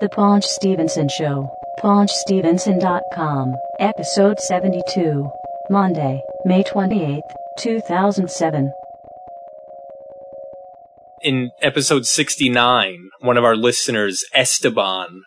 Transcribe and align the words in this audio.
The 0.00 0.08
Paunch 0.08 0.44
Stevenson 0.44 1.08
Show. 1.08 1.48
PaunchStevenson.com. 1.82 3.54
Episode 3.80 4.38
72. 4.38 5.28
Monday, 5.70 6.20
May 6.44 6.62
28th, 6.62 7.20
2007. 7.58 8.70
in 11.22 11.50
episode 11.62 12.06
69, 12.06 13.10
one 13.20 13.36
of 13.36 13.44
our 13.44 13.56
listeners, 13.56 14.24
Esteban, 14.32 15.22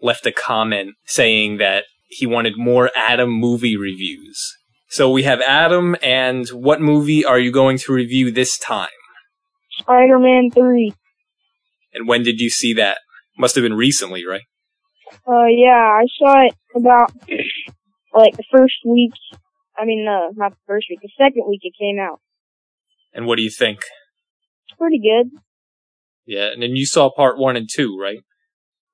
left 0.00 0.26
a 0.26 0.32
comment 0.32 0.94
saying 1.06 1.58
that 1.58 1.84
he 2.08 2.26
wanted 2.26 2.56
more 2.56 2.90
Adam 2.96 3.30
movie 3.30 3.76
reviews. 3.76 4.56
So 4.88 5.10
we 5.10 5.24
have 5.24 5.40
Adam, 5.40 5.96
and 6.02 6.48
what 6.50 6.80
movie 6.80 7.24
are 7.24 7.38
you 7.38 7.50
going 7.50 7.78
to 7.78 7.92
review 7.92 8.30
this 8.30 8.56
time? 8.56 8.90
Spider-Man 9.80 10.50
3. 10.52 10.94
And 11.94 12.06
when 12.06 12.22
did 12.22 12.40
you 12.40 12.48
see 12.48 12.74
that? 12.74 12.98
Must 13.36 13.54
have 13.54 13.62
been 13.62 13.74
recently, 13.74 14.24
right? 14.26 14.42
Uh, 15.26 15.46
yeah, 15.46 15.70
I 16.00 16.04
saw 16.18 16.46
it 16.46 16.54
about, 16.74 17.12
like, 18.12 18.36
the 18.36 18.44
first 18.50 18.74
week. 18.86 19.12
I 19.76 19.84
mean, 19.84 20.06
uh, 20.08 20.30
not 20.34 20.52
the 20.52 20.58
first 20.66 20.86
week, 20.88 21.00
the 21.02 21.10
second 21.18 21.44
week 21.48 21.60
it 21.64 21.74
came 21.78 21.98
out. 21.98 22.20
And 23.12 23.26
what 23.26 23.36
do 23.36 23.42
you 23.42 23.50
think? 23.50 23.80
It's 24.68 24.78
pretty 24.78 24.98
good. 25.00 25.30
Yeah, 26.26 26.46
and 26.52 26.62
then 26.62 26.74
you 26.76 26.86
saw 26.86 27.10
part 27.14 27.38
one 27.38 27.56
and 27.56 27.68
two, 27.72 27.98
right? 28.00 28.18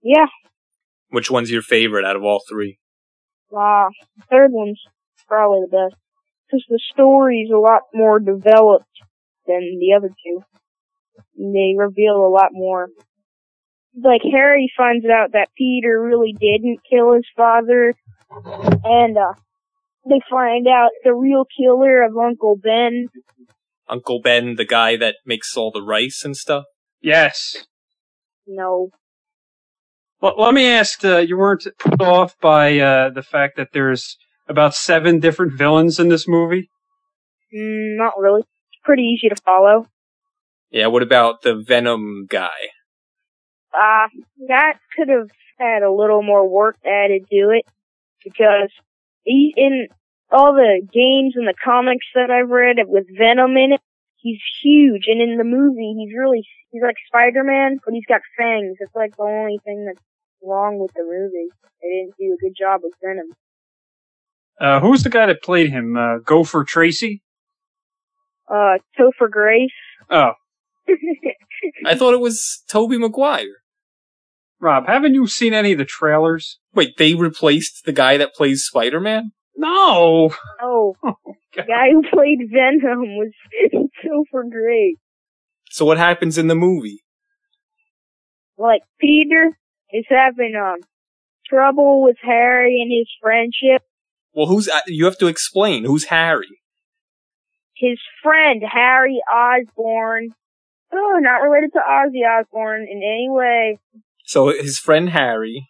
Yeah, 0.02 0.26
Which 1.10 1.30
one's 1.30 1.50
your 1.50 1.62
favorite 1.62 2.04
out 2.04 2.16
of 2.16 2.24
all 2.24 2.40
three? 2.48 2.78
uh, 3.52 3.88
the 4.16 4.24
third 4.30 4.50
one's 4.52 4.80
probably 5.28 5.60
the 5.70 5.76
best. 5.76 6.00
Cause 6.50 6.64
the 6.68 6.80
story's 6.92 7.50
a 7.54 7.58
lot 7.58 7.82
more 7.94 8.18
developed 8.18 8.86
than 9.46 9.78
the 9.78 9.94
other 9.96 10.08
two. 10.08 10.42
They 11.36 11.74
reveal 11.76 12.16
a 12.16 12.28
lot 12.28 12.48
more. 12.52 12.88
Like, 13.94 14.22
Harry 14.30 14.72
finds 14.76 15.04
out 15.06 15.32
that 15.32 15.48
Peter 15.56 16.00
really 16.00 16.34
didn't 16.38 16.80
kill 16.88 17.14
his 17.14 17.26
father, 17.36 17.94
and, 18.84 19.16
uh, 19.16 19.34
they 20.08 20.20
find 20.30 20.66
out 20.66 20.90
the 21.04 21.12
real 21.12 21.44
killer 21.58 22.02
of 22.02 22.16
Uncle 22.16 22.56
Ben 22.56 23.08
Uncle 23.90 24.20
Ben, 24.20 24.54
the 24.54 24.64
guy 24.64 24.96
that 24.96 25.16
makes 25.26 25.56
all 25.56 25.72
the 25.72 25.82
rice 25.82 26.22
and 26.24 26.36
stuff? 26.36 26.64
Yes. 27.02 27.66
No. 28.46 28.90
Well, 30.20 30.34
let 30.38 30.54
me 30.54 30.66
ask, 30.66 31.04
uh, 31.04 31.18
you 31.18 31.36
weren't 31.36 31.66
put 31.78 32.00
off 32.00 32.38
by 32.40 32.78
uh, 32.78 33.10
the 33.10 33.22
fact 33.22 33.56
that 33.56 33.68
there's 33.72 34.16
about 34.48 34.74
seven 34.74 35.18
different 35.18 35.54
villains 35.54 35.98
in 35.98 36.08
this 36.08 36.28
movie? 36.28 36.70
Mm, 37.54 37.96
not 37.96 38.12
really. 38.18 38.42
It's 38.42 38.80
pretty 38.84 39.02
easy 39.02 39.28
to 39.28 39.36
follow. 39.36 39.86
Yeah, 40.70 40.86
what 40.86 41.02
about 41.02 41.42
the 41.42 41.56
Venom 41.56 42.26
guy? 42.28 42.68
Uh, 43.72 44.08
that 44.48 44.78
could 44.96 45.08
have 45.08 45.30
had 45.58 45.82
a 45.82 45.92
little 45.92 46.22
more 46.22 46.48
work 46.48 46.76
added 46.84 47.28
to 47.30 47.50
it 47.50 47.66
because 48.24 48.70
he, 49.24 49.54
in 49.56 49.88
all 50.30 50.54
the 50.54 50.80
games 50.92 51.34
and 51.36 51.46
the 51.46 51.54
comics 51.62 52.06
that 52.14 52.30
I've 52.30 52.50
read 52.50 52.78
it 52.78 52.88
with 52.88 53.06
Venom 53.16 53.56
in 53.56 53.72
it, 53.72 53.80
he's 54.16 54.40
huge, 54.62 55.04
and 55.06 55.20
in 55.20 55.36
the 55.36 55.44
movie, 55.44 55.94
he's 55.96 56.16
really 56.16 56.46
he's 56.70 56.82
like 56.82 56.96
Spider-Man, 57.06 57.78
but 57.84 57.94
he's 57.94 58.06
got 58.06 58.20
fangs. 58.36 58.76
It's 58.80 58.94
like 58.94 59.16
the 59.16 59.22
only 59.22 59.58
thing 59.64 59.86
that's 59.86 60.04
wrong 60.42 60.78
with 60.78 60.92
the 60.94 61.02
movie. 61.02 61.50
They 61.82 61.88
didn't 61.88 62.16
do 62.18 62.34
a 62.34 62.42
good 62.42 62.56
job 62.58 62.80
with 62.82 62.92
Venom. 63.02 63.32
Uh, 64.60 64.80
who's 64.80 65.02
the 65.02 65.10
guy 65.10 65.26
that 65.26 65.42
played 65.42 65.70
him? 65.70 65.96
Uh, 65.96 66.18
Gopher 66.18 66.64
Tracy? 66.64 67.22
Uh, 68.48 68.78
Topher 68.98 69.30
Grace. 69.30 69.70
Oh, 70.10 70.32
I 71.86 71.94
thought 71.94 72.14
it 72.14 72.20
was 72.20 72.62
Tobey 72.68 72.98
Maguire. 72.98 73.62
Rob, 74.60 74.86
haven't 74.86 75.14
you 75.14 75.26
seen 75.26 75.54
any 75.54 75.72
of 75.72 75.78
the 75.78 75.84
trailers? 75.84 76.58
Wait, 76.74 76.96
they 76.98 77.14
replaced 77.14 77.84
the 77.86 77.92
guy 77.92 78.16
that 78.18 78.34
plays 78.34 78.64
Spider-Man? 78.64 79.32
No! 79.56 80.34
Oh, 80.62 80.94
God. 81.02 81.14
the 81.56 81.62
guy 81.62 81.90
who 81.90 82.02
played 82.02 82.38
Venom 82.52 83.16
was 83.16 83.32
Topher 84.04 84.48
Grace. 84.50 84.96
So 85.70 85.84
what 85.84 85.98
happens 85.98 86.38
in 86.38 86.46
the 86.48 86.54
movie? 86.54 87.02
like 88.58 88.82
Peter 89.00 89.56
is 89.92 90.04
having 90.10 90.54
um 90.54 90.80
trouble 91.48 92.02
with 92.02 92.16
Harry 92.22 92.78
and 92.82 92.92
his 92.92 93.08
friendship. 93.22 93.82
Well, 94.34 94.46
who's, 94.46 94.68
uh, 94.68 94.80
you 94.86 95.06
have 95.06 95.18
to 95.18 95.26
explain, 95.26 95.84
who's 95.84 96.04
Harry? 96.04 96.60
His 97.74 97.98
friend 98.22 98.62
Harry 98.70 99.20
Osborn, 99.32 100.28
oh, 100.92 101.18
not 101.20 101.42
related 101.42 101.72
to 101.72 101.80
Ozzy 101.80 102.26
Osbourne 102.26 102.86
in 102.90 102.98
any 102.98 103.28
way. 103.28 103.78
So 104.24 104.48
his 104.48 104.78
friend 104.78 105.10
Harry, 105.10 105.68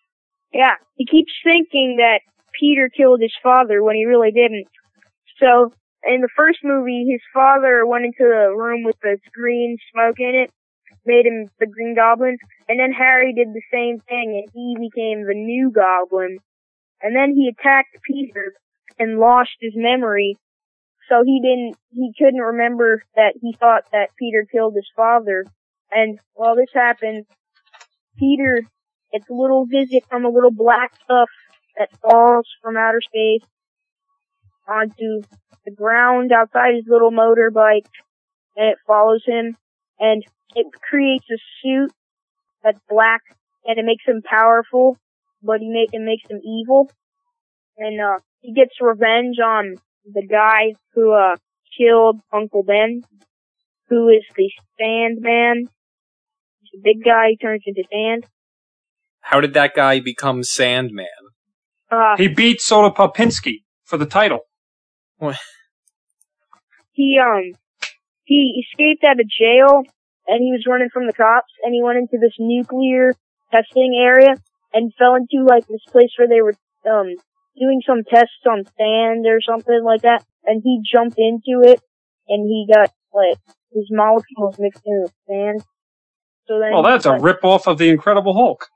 Yeah, 0.52 0.74
he 0.96 1.06
keeps 1.06 1.32
thinking 1.44 1.96
that 1.98 2.20
Peter 2.58 2.90
killed 2.94 3.20
his 3.20 3.34
father 3.42 3.82
when 3.82 3.96
he 3.96 4.04
really 4.04 4.32
didn't. 4.32 4.66
So 5.38 5.72
in 6.04 6.20
the 6.20 6.28
first 6.36 6.58
movie, 6.62 7.06
his 7.10 7.20
father 7.32 7.86
went 7.86 8.04
into 8.04 8.24
the 8.24 8.54
room 8.54 8.84
with 8.84 8.96
the 9.02 9.18
green 9.32 9.78
smoke 9.92 10.16
in 10.18 10.34
it, 10.34 10.50
made 11.04 11.26
him 11.26 11.48
the 11.58 11.66
Green 11.66 11.94
Goblin, 11.94 12.36
and 12.68 12.78
then 12.78 12.92
Harry 12.92 13.32
did 13.32 13.48
the 13.48 13.62
same 13.72 14.00
thing, 14.00 14.42
and 14.42 14.50
he 14.52 14.76
became 14.78 15.26
the 15.26 15.34
new 15.34 15.70
Goblin. 15.70 16.38
And 17.02 17.16
then 17.16 17.34
he 17.34 17.48
attacked 17.48 17.96
Peter 18.04 18.52
and 18.98 19.18
lost 19.18 19.50
his 19.60 19.72
memory, 19.74 20.36
so 21.10 21.24
he 21.24 21.40
didn't, 21.42 21.76
he 21.90 22.12
couldn't 22.16 22.40
remember 22.40 23.02
that 23.16 23.34
he 23.42 23.54
thought 23.58 23.82
that 23.92 24.14
Peter 24.16 24.46
killed 24.50 24.74
his 24.76 24.88
father. 24.94 25.44
And 25.90 26.20
while 26.34 26.54
this 26.54 26.70
happened, 26.72 27.26
Peter 28.16 28.62
gets 29.12 29.28
a 29.28 29.34
little 29.34 29.66
visit 29.66 30.04
from 30.08 30.24
a 30.24 30.30
little 30.30 30.52
black 30.52 30.92
stuff 31.02 31.28
that 31.76 31.88
falls 32.00 32.46
from 32.62 32.76
outer 32.76 33.00
space 33.00 33.42
onto 34.68 35.22
the 35.64 35.72
ground 35.72 36.30
outside 36.32 36.74
his 36.76 36.84
little 36.86 37.10
motorbike, 37.10 37.86
and 38.56 38.70
it 38.70 38.78
follows 38.86 39.24
him, 39.26 39.56
and 39.98 40.24
it 40.54 40.66
creates 40.88 41.24
a 41.30 41.38
suit 41.60 41.92
that's 42.62 42.78
black, 42.88 43.22
and 43.64 43.78
it 43.78 43.84
makes 43.84 44.04
him 44.06 44.22
powerful, 44.22 44.96
but 45.42 45.60
he 45.60 45.68
make 45.68 45.92
it 45.92 46.00
makes 46.00 46.22
him 46.30 46.40
evil, 46.44 46.88
and 47.76 48.00
uh, 48.00 48.18
he 48.40 48.52
gets 48.52 48.74
revenge 48.80 49.38
on 49.40 49.76
the 50.04 50.26
guy 50.26 50.74
who 50.94 51.12
uh 51.12 51.36
killed 51.76 52.20
Uncle 52.32 52.62
Ben, 52.62 53.02
who 53.88 54.08
is 54.08 54.24
the 54.36 54.50
Sandman. 54.78 55.68
He's 56.62 56.80
a 56.80 56.82
big 56.82 57.04
guy, 57.04 57.30
he 57.30 57.36
turns 57.36 57.62
into 57.66 57.82
sand. 57.92 58.24
how 59.20 59.40
did 59.40 59.54
that 59.54 59.74
guy 59.74 60.00
become 60.00 60.42
Sandman? 60.42 61.06
Uh, 61.90 62.16
He 62.16 62.28
beat 62.28 62.60
Soda 62.60 62.94
Popinski 62.94 63.62
for 63.84 63.96
the 63.96 64.06
title. 64.06 64.40
he 66.92 67.18
um 67.18 67.52
he 68.24 68.64
escaped 68.64 69.04
out 69.04 69.20
of 69.20 69.26
jail 69.28 69.82
and 70.26 70.40
he 70.42 70.52
was 70.52 70.64
running 70.66 70.88
from 70.92 71.06
the 71.06 71.12
cops 71.12 71.52
and 71.64 71.74
he 71.74 71.82
went 71.82 71.98
into 71.98 72.18
this 72.20 72.34
nuclear 72.38 73.12
testing 73.50 73.98
area 74.00 74.34
and 74.72 74.92
fell 74.98 75.14
into 75.16 75.44
like 75.44 75.66
this 75.66 75.82
place 75.90 76.10
where 76.16 76.28
they 76.28 76.40
were 76.40 76.54
um 76.88 77.14
doing 77.58 77.82
some 77.86 78.02
tests 78.08 78.46
on 78.48 78.64
sand 78.78 79.26
or 79.26 79.40
something 79.40 79.82
like 79.84 80.02
that 80.02 80.24
and 80.44 80.62
he 80.64 80.80
jumped 80.90 81.18
into 81.18 81.62
it 81.62 81.80
and 82.28 82.46
he 82.46 82.66
got 82.72 82.92
like 83.12 83.38
his 83.72 83.86
molecules 83.90 84.56
mixed 84.58 84.82
in 84.84 85.02
with 85.02 85.12
sand. 85.28 85.62
So 86.46 86.58
then 86.58 86.72
Well, 86.72 86.82
that's 86.82 87.06
a 87.06 87.10
like, 87.10 87.22
rip 87.22 87.44
off 87.44 87.66
of 87.66 87.78
the 87.78 87.88
Incredible 87.88 88.34
Hulk. 88.34 88.66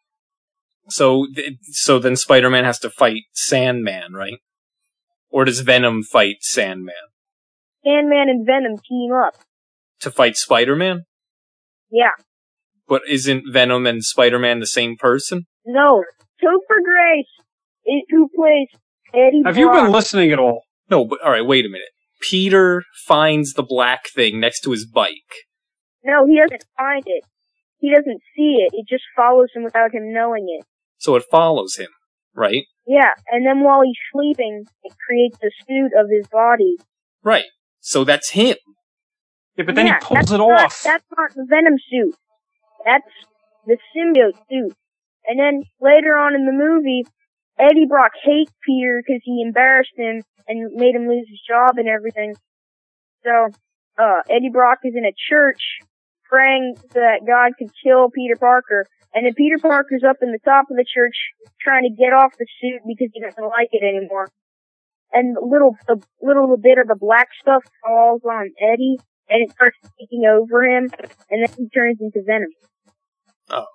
So, 0.88 1.26
so 1.62 1.98
then 1.98 2.14
Spider-Man 2.14 2.64
has 2.64 2.78
to 2.80 2.90
fight 2.90 3.22
Sandman, 3.32 4.12
right? 4.12 4.38
Or 5.30 5.44
does 5.44 5.60
Venom 5.60 6.02
fight 6.02 6.36
Sandman? 6.40 6.94
Sandman 7.84 8.28
and 8.28 8.46
Venom 8.46 8.78
team 8.88 9.10
up. 9.12 9.34
To 10.00 10.10
fight 10.10 10.36
Spider-Man? 10.36 11.04
Yeah. 11.90 12.10
But 12.86 13.02
isn't 13.08 13.44
Venom 13.50 13.86
and 13.86 14.04
Spider-Man 14.04 14.60
the 14.60 14.66
same 14.66 14.96
person? 14.96 15.46
No. 15.64 16.04
Topher 16.42 16.82
Grace 16.84 17.26
is 17.86 18.02
who 18.10 18.28
plays 18.34 18.68
Eddie 19.12 19.42
Have 19.44 19.56
you 19.56 19.70
been 19.70 19.92
listening 19.92 20.32
at 20.32 20.38
all? 20.38 20.62
No, 20.90 21.04
but 21.04 21.22
alright, 21.24 21.46
wait 21.46 21.64
a 21.64 21.68
minute. 21.68 21.88
Peter 22.20 22.84
finds 23.06 23.52
the 23.52 23.62
black 23.62 24.08
thing 24.08 24.40
next 24.40 24.60
to 24.60 24.70
his 24.70 24.86
bike. 24.86 25.44
No, 26.04 26.26
he 26.26 26.38
doesn't 26.38 26.64
find 26.76 27.02
it. 27.06 27.24
He 27.78 27.90
doesn't 27.94 28.20
see 28.36 28.66
it. 28.66 28.70
It 28.72 28.86
just 28.88 29.04
follows 29.16 29.48
him 29.54 29.64
without 29.64 29.94
him 29.94 30.12
knowing 30.12 30.46
it. 30.58 30.66
So 30.98 31.16
it 31.16 31.24
follows 31.30 31.76
him, 31.76 31.88
right? 32.34 32.64
Yeah, 32.86 33.10
and 33.30 33.46
then 33.46 33.62
while 33.62 33.82
he's 33.82 33.96
sleeping, 34.12 34.64
it 34.84 34.92
creates 35.06 35.38
the 35.38 35.50
suit 35.66 35.92
of 35.98 36.08
his 36.10 36.26
body. 36.28 36.76
Right. 37.22 37.44
So 37.80 38.04
that's 38.04 38.30
him. 38.30 38.56
Yeah, 39.56 39.64
but 39.64 39.74
then 39.74 39.86
yeah, 39.86 39.98
he 40.00 40.06
pulls 40.06 40.32
it 40.32 40.38
not, 40.38 40.64
off. 40.64 40.82
That's 40.82 41.04
not 41.16 41.34
the 41.34 41.46
Venom 41.48 41.76
suit. 41.90 42.16
That's 42.84 43.04
the 43.66 43.78
symbiote 43.94 44.36
suit. 44.50 44.76
And 45.26 45.38
then 45.38 45.64
later 45.80 46.16
on 46.16 46.34
in 46.34 46.44
the 46.44 46.52
movie, 46.52 47.04
Eddie 47.58 47.86
Brock 47.86 48.12
hates 48.22 48.52
Peter 48.66 49.02
because 49.04 49.22
he 49.24 49.42
embarrassed 49.46 49.94
him 49.96 50.22
and 50.48 50.72
made 50.74 50.94
him 50.94 51.08
lose 51.08 51.26
his 51.28 51.40
job 51.48 51.78
and 51.78 51.88
everything. 51.88 52.34
So, 53.24 53.48
uh, 53.98 54.22
Eddie 54.28 54.50
Brock 54.50 54.78
is 54.84 54.94
in 54.96 55.04
a 55.04 55.14
church 55.30 55.62
praying 56.24 56.76
that 56.94 57.20
God 57.26 57.52
could 57.58 57.70
kill 57.82 58.10
Peter 58.10 58.36
Parker. 58.36 58.86
And 59.14 59.24
then 59.24 59.34
Peter 59.34 59.58
Parker's 59.58 60.02
up 60.02 60.16
in 60.20 60.32
the 60.32 60.40
top 60.44 60.66
of 60.70 60.76
the 60.76 60.84
church 60.84 61.14
trying 61.60 61.84
to 61.84 61.94
get 61.94 62.12
off 62.12 62.32
the 62.36 62.46
suit 62.60 62.82
because 62.86 63.10
he 63.14 63.20
doesn't 63.20 63.44
like 63.44 63.68
it 63.70 63.84
anymore. 63.84 64.30
And 65.12 65.36
little, 65.40 65.76
a 65.88 65.94
little 66.20 66.56
bit 66.56 66.78
of 66.78 66.88
the 66.88 66.96
black 66.98 67.28
stuff 67.40 67.62
falls 67.84 68.22
on 68.24 68.50
Eddie 68.60 68.98
and 69.28 69.48
it 69.48 69.52
starts 69.52 69.78
taking 70.00 70.24
over 70.26 70.64
him 70.64 70.90
and 71.30 71.46
then 71.46 71.54
he 71.56 71.68
turns 71.68 71.98
into 72.00 72.20
Venom. 72.26 72.50
Oh. 73.50 73.66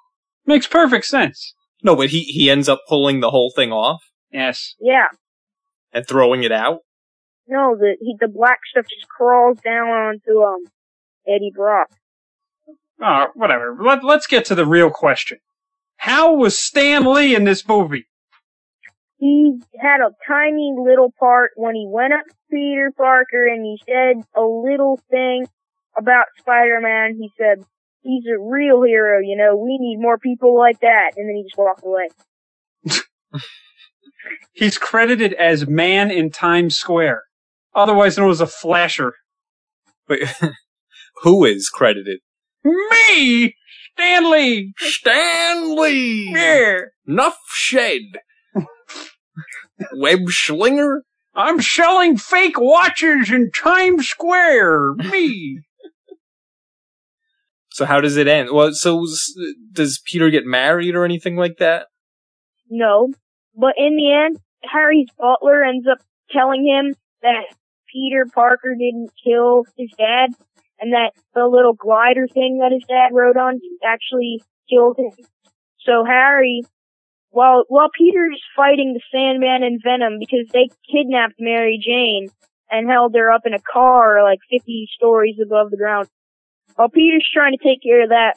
Makes 0.45 0.67
perfect 0.67 1.05
sense. 1.05 1.53
No, 1.83 1.95
but 1.95 2.09
he, 2.09 2.23
he 2.23 2.49
ends 2.49 2.67
up 2.69 2.81
pulling 2.87 3.19
the 3.19 3.31
whole 3.31 3.51
thing 3.55 3.71
off 3.71 4.03
Yes. 4.31 4.75
Yeah. 4.79 5.07
and 5.93 6.07
throwing 6.07 6.43
it 6.43 6.51
out. 6.51 6.79
No, 7.47 7.75
the, 7.75 7.95
he, 7.99 8.15
the 8.19 8.27
black 8.27 8.59
stuff 8.69 8.85
just 8.87 9.07
crawls 9.09 9.59
down 9.61 9.87
onto, 9.87 10.41
um, 10.43 10.63
Eddie 11.27 11.51
Brock. 11.55 11.89
Oh, 13.01 13.27
whatever. 13.33 13.75
Let, 13.81 14.03
let's 14.03 14.27
get 14.27 14.45
to 14.45 14.55
the 14.55 14.65
real 14.65 14.89
question. 14.89 15.39
How 15.97 16.33
was 16.35 16.57
Stan 16.59 17.05
Lee 17.11 17.35
in 17.35 17.43
this 17.43 17.67
movie? 17.67 18.05
he 19.17 19.59
had 19.77 19.99
a 19.99 20.11
tiny 20.25 20.73
little 20.77 21.11
part 21.19 21.51
when 21.57 21.75
he 21.75 21.85
went 21.89 22.13
up 22.13 22.25
to 22.25 22.33
Peter 22.49 22.89
Parker 22.95 23.47
and 23.47 23.65
he 23.65 23.77
said 23.85 24.23
a 24.33 24.41
little 24.41 24.97
thing 25.11 25.45
about 25.97 26.25
Spider-Man. 26.39 27.17
He 27.19 27.29
said, 27.37 27.65
he's 28.01 28.25
a 28.25 28.39
real 28.39 28.83
hero, 28.83 29.19
you 29.19 29.35
know, 29.35 29.55
we 29.55 29.77
need 29.79 29.97
more 29.99 30.17
people 30.17 30.57
like 30.57 30.79
that. 30.81 31.11
And 31.15 31.27
then 31.27 31.35
he 31.35 31.43
just 31.43 31.57
walked 31.57 31.83
away. 31.83 32.09
He's 34.53 34.77
credited 34.77 35.33
as 35.33 35.67
Man 35.67 36.11
in 36.11 36.31
Times 36.31 36.75
Square, 36.75 37.23
otherwise 37.73 38.17
known 38.17 38.31
as 38.31 38.41
a 38.41 38.47
flasher. 38.47 39.13
Wait, 40.07 40.23
who 41.23 41.45
is 41.45 41.69
credited? 41.69 42.19
Me! 42.63 43.55
Stan 43.93 44.31
Lee! 44.31 44.73
Stanley! 44.77 46.31
Yeah! 46.31 46.79
Nuff 47.05 47.37
Shed! 47.49 48.01
Web 49.95 50.19
Schlinger? 50.29 51.01
I'm 51.33 51.61
selling 51.61 52.17
fake 52.17 52.59
watches 52.59 53.31
in 53.31 53.51
Times 53.51 54.07
Square! 54.09 54.95
Me! 54.95 55.61
So 57.79 57.85
how 57.85 58.01
does 58.01 58.17
it 58.17 58.27
end? 58.27 58.49
Well, 58.51 58.73
so 58.73 59.05
does 59.71 60.01
Peter 60.03 60.29
get 60.29 60.45
married 60.45 60.95
or 60.95 61.05
anything 61.05 61.37
like 61.37 61.59
that? 61.59 61.87
No. 62.69 63.13
But 63.55 63.75
in 63.77 63.95
the 63.95 64.11
end, 64.11 64.37
Harry's 64.69 65.07
butler 65.17 65.63
ends 65.63 65.87
up 65.89 65.99
telling 66.29 66.67
him 66.67 66.93
that 67.21 67.55
Peter 67.89 68.25
Parker 68.35 68.75
didn't 68.77 69.11
kill 69.23 69.63
his 69.77 69.91
dad 69.97 70.31
and 70.81 70.91
that 70.91 71.11
the 71.33 71.47
little 71.47 71.71
glider 71.71 72.27
thing 72.27 72.59
that 72.59 72.73
his 72.73 72.83
dad 72.85 73.15
rode 73.15 73.37
on 73.37 73.61
actually 73.81 74.43
killed 74.69 74.97
him. 74.97 75.13
So 75.85 76.03
Harry, 76.03 76.63
while, 77.29 77.63
while 77.69 77.91
Peter's 77.97 78.43
fighting 78.57 78.91
the 78.93 79.01
Sandman 79.09 79.63
and 79.63 79.79
Venom 79.81 80.19
because 80.19 80.49
they 80.51 80.67
kidnapped 80.91 81.35
Mary 81.39 81.79
Jane 81.81 82.27
and 82.69 82.89
held 82.89 83.15
her 83.15 83.31
up 83.31 83.43
in 83.45 83.53
a 83.53 83.71
car 83.71 84.21
like 84.21 84.39
50 84.51 84.89
stories 84.97 85.37
above 85.41 85.71
the 85.71 85.77
ground. 85.77 86.09
While 86.79 86.87
Peter's 86.87 87.27
trying 87.33 87.51
to 87.51 87.61
take 87.61 87.83
care 87.83 88.03
of 88.03 88.09
that, 88.11 88.35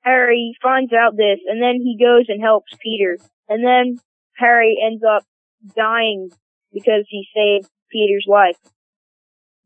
Harry 0.00 0.56
finds 0.62 0.94
out 0.94 1.14
this 1.14 1.40
and 1.46 1.60
then 1.60 1.74
he 1.74 1.98
goes 2.02 2.24
and 2.28 2.40
helps 2.40 2.72
Peter. 2.82 3.18
And 3.50 3.62
then 3.62 3.98
Harry 4.38 4.78
ends 4.82 5.02
up 5.04 5.24
dying 5.76 6.30
because 6.72 7.04
he 7.10 7.26
saved 7.36 7.68
Peter's 7.90 8.24
life. 8.26 8.56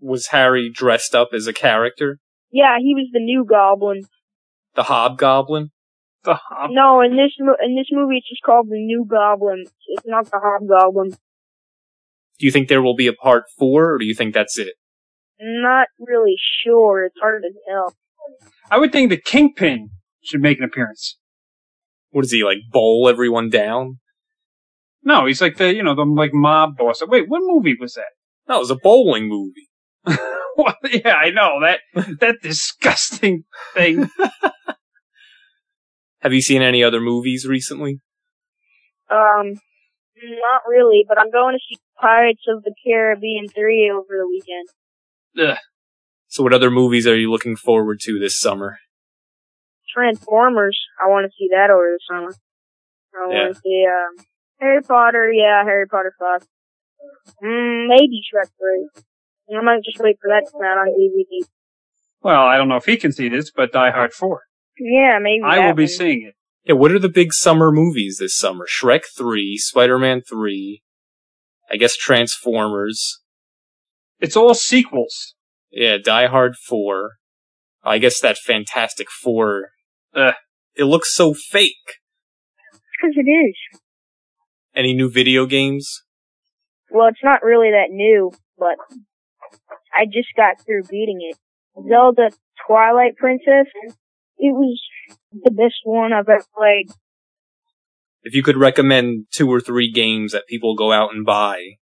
Was 0.01 0.27
Harry 0.27 0.69
dressed 0.69 1.15
up 1.15 1.29
as 1.33 1.47
a 1.47 1.53
character? 1.53 2.19
Yeah, 2.51 2.79
he 2.81 2.97
was 2.97 3.07
the 3.13 3.21
new 3.21 3.45
Goblin. 3.45 4.03
The 4.75 4.83
Hobgoblin? 4.83 5.71
The 6.25 6.35
hop. 6.35 6.71
No, 6.73 7.03
in 7.03 7.13
this 7.13 7.31
mo- 7.39 7.55
in 7.65 7.77
this 7.77 7.91
movie, 7.93 8.17
it's 8.17 8.29
just 8.29 8.43
called 8.43 8.67
the 8.69 8.85
New 8.85 9.07
Goblin. 9.09 9.67
It's 9.87 10.03
not 10.05 10.25
the 10.25 10.41
Hobgoblin. 10.43 11.11
Do 11.11 12.47
you 12.47 12.51
think 12.51 12.67
there 12.67 12.83
will 12.83 12.97
be 12.97 13.07
a 13.07 13.13
part 13.13 13.45
four, 13.57 13.93
or 13.93 13.99
do 13.99 14.05
you 14.05 14.15
think 14.15 14.35
that's 14.35 14.59
it? 14.59 14.75
Not 15.39 15.87
really 16.01 16.35
sure. 16.65 17.05
It's 17.05 17.21
hard 17.21 17.45
to 17.45 17.53
tell. 17.69 17.95
I 18.71 18.79
would 18.79 18.93
think 18.93 19.11
the 19.11 19.21
Kingpin 19.21 19.91
should 20.23 20.41
make 20.41 20.59
an 20.59 20.65
appearance. 20.65 21.19
What 22.11 22.23
does 22.23 22.33
he, 22.33 22.45
like, 22.45 22.59
bowl 22.71 23.09
everyone 23.09 23.51
down? 23.51 23.99
No, 25.03 25.27
he's 25.27 25.41
like 25.41 25.57
the, 25.57 25.73
you 25.73 25.83
know, 25.85 25.95
the 25.95 26.05
like 26.05 26.35
mob 26.35 26.77
boss. 26.77 27.01
Wait, 27.07 27.29
what 27.29 27.43
movie 27.45 27.77
was 27.81 27.95
that? 27.95 28.05
No, 28.49 28.59
it 28.59 28.61
was 28.61 28.71
a 28.71 28.77
bowling 28.77 29.29
movie. 29.29 29.69
well, 30.57 30.77
yeah, 30.89 31.15
I 31.15 31.31
know 31.31 31.59
that 31.63 31.81
that 32.21 32.37
disgusting 32.43 33.43
thing. 33.75 34.09
Have 36.21 36.33
you 36.33 36.41
seen 36.41 36.63
any 36.63 36.85
other 36.85 37.01
movies 37.01 37.45
recently? 37.45 37.99
Um, 39.11 39.55
not 40.23 40.63
really, 40.69 41.05
but 41.09 41.19
I'm 41.19 41.33
going 41.33 41.57
to 41.57 41.61
see 41.69 41.81
Pirates 42.01 42.43
of 42.49 42.63
the 42.63 42.73
Caribbean 42.85 43.49
3 43.49 43.91
over 43.91 44.07
the 44.11 44.29
weekend. 44.29 44.69
Ugh. 45.51 45.59
So 46.29 46.43
what 46.43 46.53
other 46.53 46.71
movies 46.71 47.07
are 47.07 47.17
you 47.17 47.31
looking 47.31 47.57
forward 47.57 48.01
to 48.01 48.19
this 48.19 48.39
summer? 48.39 48.79
Transformers, 49.95 50.79
I 51.03 51.09
want 51.09 51.25
to 51.31 51.35
see 51.39 51.49
that 51.53 51.71
over 51.71 51.97
the 51.97 52.01
summer. 52.09 52.35
I 53.15 53.31
Yeah. 53.33 53.43
want 53.45 53.55
to 53.55 53.61
see, 53.61 53.87
um, 53.87 54.27
Harry 54.61 54.83
Potter, 54.83 55.33
yeah, 55.33 55.63
Harry 55.65 55.87
Potter 55.87 56.15
5. 56.19 56.43
Mm, 57.43 57.89
maybe 57.89 58.21
Shrek 58.33 58.51
3. 58.59 58.89
I 59.57 59.61
might 59.63 59.83
just 59.85 59.99
wait 60.01 60.17
for 60.21 60.29
that 60.29 60.45
to 60.47 60.53
come 60.53 60.63
out 60.65 60.79
on 60.79 60.89
DVD. 60.89 61.47
Well, 62.21 62.43
I 62.47 62.57
don't 62.57 62.69
know 62.69 62.77
if 62.77 62.85
he 62.87 62.97
can 62.97 63.13
see 63.13 63.29
this, 63.29 63.51
but 63.51 63.73
Die 63.73 63.91
Hard 63.91 64.13
4. 64.13 64.43
Yeah, 64.79 65.19
maybe 65.21 65.43
I 65.45 65.57
that 65.59 65.67
will 65.69 65.75
be 65.75 65.87
seeing 65.87 66.23
it. 66.27 66.35
Yeah, 66.65 66.75
what 66.75 66.91
are 66.91 66.99
the 66.99 67.09
big 67.09 67.33
summer 67.33 67.71
movies 67.71 68.19
this 68.19 68.37
summer? 68.37 68.67
Shrek 68.67 69.05
3, 69.17 69.57
Spider-Man 69.57 70.23
3, 70.23 70.83
I 71.71 71.77
guess 71.77 71.97
Transformers, 71.97 73.23
It's 74.19 74.37
all 74.37 74.55
sequels. 74.55 75.35
Yeah, 75.71 75.99
Die 76.03 76.27
Hard 76.27 76.57
4, 76.57 77.13
I 77.83 77.99
guess 77.99 78.21
that 78.21 78.39
Fantastic 78.39 79.09
Four. 79.11 79.71
Ugh. 80.15 80.35
It 80.75 80.85
looks 80.85 81.15
so 81.15 81.33
fake. 81.35 81.73
It's 82.73 82.81
'cause 83.01 83.15
it 83.17 83.29
is. 83.31 83.81
Any 84.75 84.93
new 84.93 85.11
video 85.11 85.47
games? 85.47 86.03
Well, 86.91 87.09
it's 87.09 87.25
not 87.25 87.43
really 87.43 87.71
that 87.71 87.91
new, 87.91 88.33
but 88.59 88.77
I 89.93 90.05
just 90.05 90.29
got 90.37 90.61
through 90.65 90.83
beating 90.85 91.19
it. 91.23 91.39
Zelda 91.89 92.31
Twilight 92.67 93.17
Princess. 93.17 93.67
It 94.39 94.53
was 94.53 94.83
the 95.33 95.51
best 95.51 95.77
one 95.85 96.13
I've 96.13 96.29
ever 96.29 96.45
played. 96.57 96.89
If 98.23 98.35
you 98.35 98.43
could 98.43 98.57
recommend 98.57 99.27
two 99.33 99.51
or 99.51 99.61
three 99.61 99.91
games 99.91 100.33
that 100.33 100.47
people 100.47 100.75
go 100.75 100.93
out 100.93 101.15
and 101.15 101.25
buy, 101.25 101.77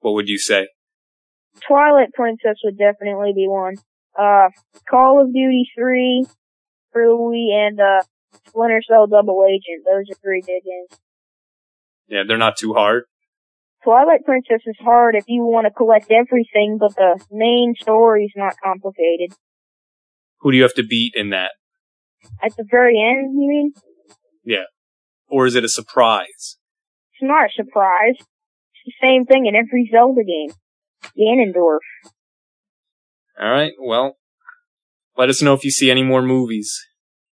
what 0.00 0.12
would 0.12 0.28
you 0.28 0.38
say? 0.38 0.68
Twilight 1.66 2.12
Princess 2.14 2.58
would 2.64 2.78
definitely 2.78 3.32
be 3.34 3.46
one. 3.48 3.76
Uh, 4.18 4.48
Call 4.88 5.20
of 5.20 5.32
Duty 5.32 5.68
3 5.76 6.26
for 6.92 7.02
the 7.02 7.16
Wii 7.16 7.66
and, 7.68 7.80
uh, 7.80 8.02
Splinter 8.48 8.82
Cell 8.88 9.06
Double 9.06 9.44
Agent. 9.46 9.84
Those 9.84 10.04
are 10.10 10.20
three 10.20 10.40
good 10.40 10.62
games. 10.64 11.00
Yeah, 12.08 12.22
they're 12.26 12.38
not 12.38 12.56
too 12.56 12.74
hard. 12.74 13.04
Twilight 13.84 14.24
Princess 14.24 14.62
is 14.66 14.76
hard 14.80 15.14
if 15.14 15.24
you 15.28 15.44
want 15.44 15.66
to 15.66 15.70
collect 15.70 16.10
everything, 16.10 16.76
but 16.78 16.94
the 16.96 17.24
main 17.30 17.74
story's 17.80 18.32
not 18.34 18.54
complicated. 18.62 19.36
Who 20.40 20.50
do 20.50 20.56
you 20.56 20.62
have 20.62 20.74
to 20.74 20.82
beat 20.82 21.12
in 21.14 21.30
that? 21.30 21.52
At 22.42 22.56
the 22.56 22.64
very 22.68 23.00
end, 23.00 23.40
you 23.40 23.48
mean? 23.48 23.72
Yeah. 24.44 24.64
Or 25.28 25.46
is 25.46 25.54
it 25.54 25.64
a 25.64 25.68
surprise? 25.68 26.56
It's 27.12 27.22
not 27.22 27.46
a 27.46 27.52
surprise. 27.54 28.16
It's 28.18 28.84
the 28.86 28.92
same 29.00 29.24
thing 29.24 29.46
in 29.46 29.54
every 29.54 29.88
Zelda 29.92 30.22
game. 30.24 30.50
Ganondorf. 31.18 31.78
Alright, 33.40 33.72
well, 33.80 34.16
let 35.16 35.28
us 35.28 35.42
know 35.42 35.54
if 35.54 35.64
you 35.64 35.70
see 35.70 35.90
any 35.90 36.02
more 36.02 36.22
movies. 36.22 36.78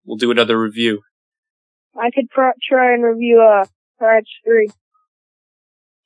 We'll 0.05 0.17
do 0.17 0.31
another 0.31 0.59
review. 0.59 1.01
I 1.95 2.09
could 2.13 2.29
pro- 2.29 2.51
try 2.67 2.93
and 2.93 3.03
review, 3.03 3.41
uh, 3.41 3.65
Pirates 3.99 4.29
3. 4.45 4.69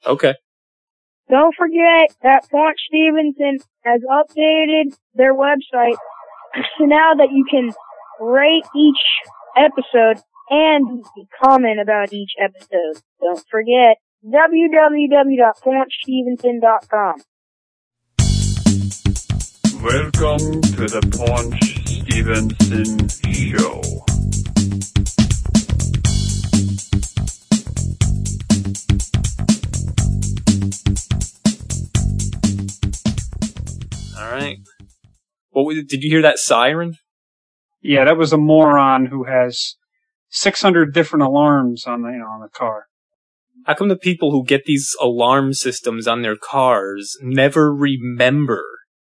Okay. 0.06 0.36
Don't 1.30 1.56
forget 1.56 2.14
that 2.22 2.50
Paunch 2.50 2.78
Stevenson 2.88 3.60
has 3.84 4.02
updated 4.12 4.96
their 5.14 5.34
website 5.34 5.96
so 6.78 6.86
now 6.86 7.14
that 7.16 7.32
you 7.32 7.46
can 7.50 7.72
rate 8.20 8.66
each 8.76 9.00
episode 9.56 10.22
and 10.50 11.06
comment 11.42 11.80
about 11.82 12.12
each 12.12 12.34
episode. 12.40 13.02
Don't 13.22 13.46
forget 13.50 13.98
www.paunchstevenson.com. 14.26 17.16
Welcome 19.84 20.62
to 20.62 20.88
the 20.88 21.02
Paunch 21.12 21.60
Stevenson 21.90 23.10
Show. 23.10 23.82
Alright. 34.18 34.60
What 35.50 35.66
was, 35.66 35.84
did 35.86 36.02
you 36.02 36.10
hear 36.10 36.22
that 36.22 36.40
siren? 36.40 36.96
Yeah, 37.82 38.06
that 38.06 38.16
was 38.16 38.32
a 38.32 38.38
moron 38.38 39.08
who 39.08 39.26
has 39.26 39.76
600 40.30 40.94
different 40.94 41.24
alarms 41.24 41.84
on 41.86 42.04
the, 42.04 42.12
you 42.12 42.20
know, 42.20 42.28
on 42.28 42.40
the 42.40 42.48
car. 42.48 42.86
How 43.66 43.74
come 43.74 43.90
the 43.90 43.98
people 43.98 44.32
who 44.32 44.46
get 44.46 44.64
these 44.64 44.96
alarm 45.02 45.52
systems 45.52 46.08
on 46.08 46.22
their 46.22 46.38
cars 46.38 47.18
never 47.22 47.76
remember 47.76 48.64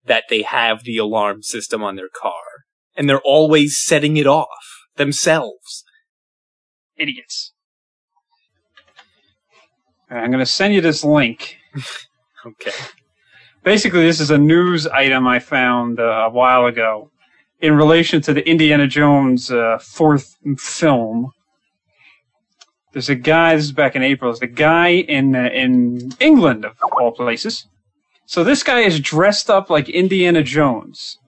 that 0.07 0.25
they 0.29 0.43
have 0.43 0.85
the 0.85 0.99
alarm 0.99 1.43
system 1.43 1.83
on 1.83 1.97
their 1.97 2.09
car? 2.09 2.33
And 2.97 3.09
they're 3.09 3.21
always 3.21 3.79
setting 3.79 4.17
it 4.17 4.27
off 4.27 4.49
themselves. 4.97 5.85
Idiots. 6.97 7.53
I'm 10.11 10.31
going 10.31 10.45
to 10.45 10.47
send 10.47 10.75
you 10.75 10.81
this 10.81 11.05
link. 11.05 11.59
Okay. 12.45 12.73
Basically, 13.63 14.03
this 14.03 14.19
is 14.19 14.33
a 14.33 14.39
news 14.39 14.89
item 14.89 15.29
I 15.29 15.39
found 15.39 16.01
uh, 16.01 16.27
a 16.27 16.31
while 16.31 16.67
ago 16.67 17.11
in 17.61 17.77
relation 17.77 18.21
to 18.23 18.35
the 18.35 18.47
Indiana 18.49 18.89
Jones 18.89 19.51
uh, 19.51 19.79
fourth 19.81 20.37
film. 20.59 21.31
There's 22.93 23.09
a 23.09 23.15
guy. 23.15 23.55
This 23.55 23.67
is 23.67 23.73
back 23.73 23.95
in 23.95 24.03
April. 24.03 24.33
There's 24.33 24.43
a 24.43 24.53
guy 24.53 24.89
in 24.89 25.37
uh, 25.37 25.51
in 25.55 26.13
England 26.19 26.65
of 26.65 26.75
all 26.99 27.13
places. 27.13 27.67
So 28.33 28.43
this 28.43 28.62
guy 28.62 28.81
is 28.81 28.99
dressed 28.99 29.51
up 29.51 29.69
like 29.69 29.91
Indiana 29.91 30.43
Jones. 30.43 31.19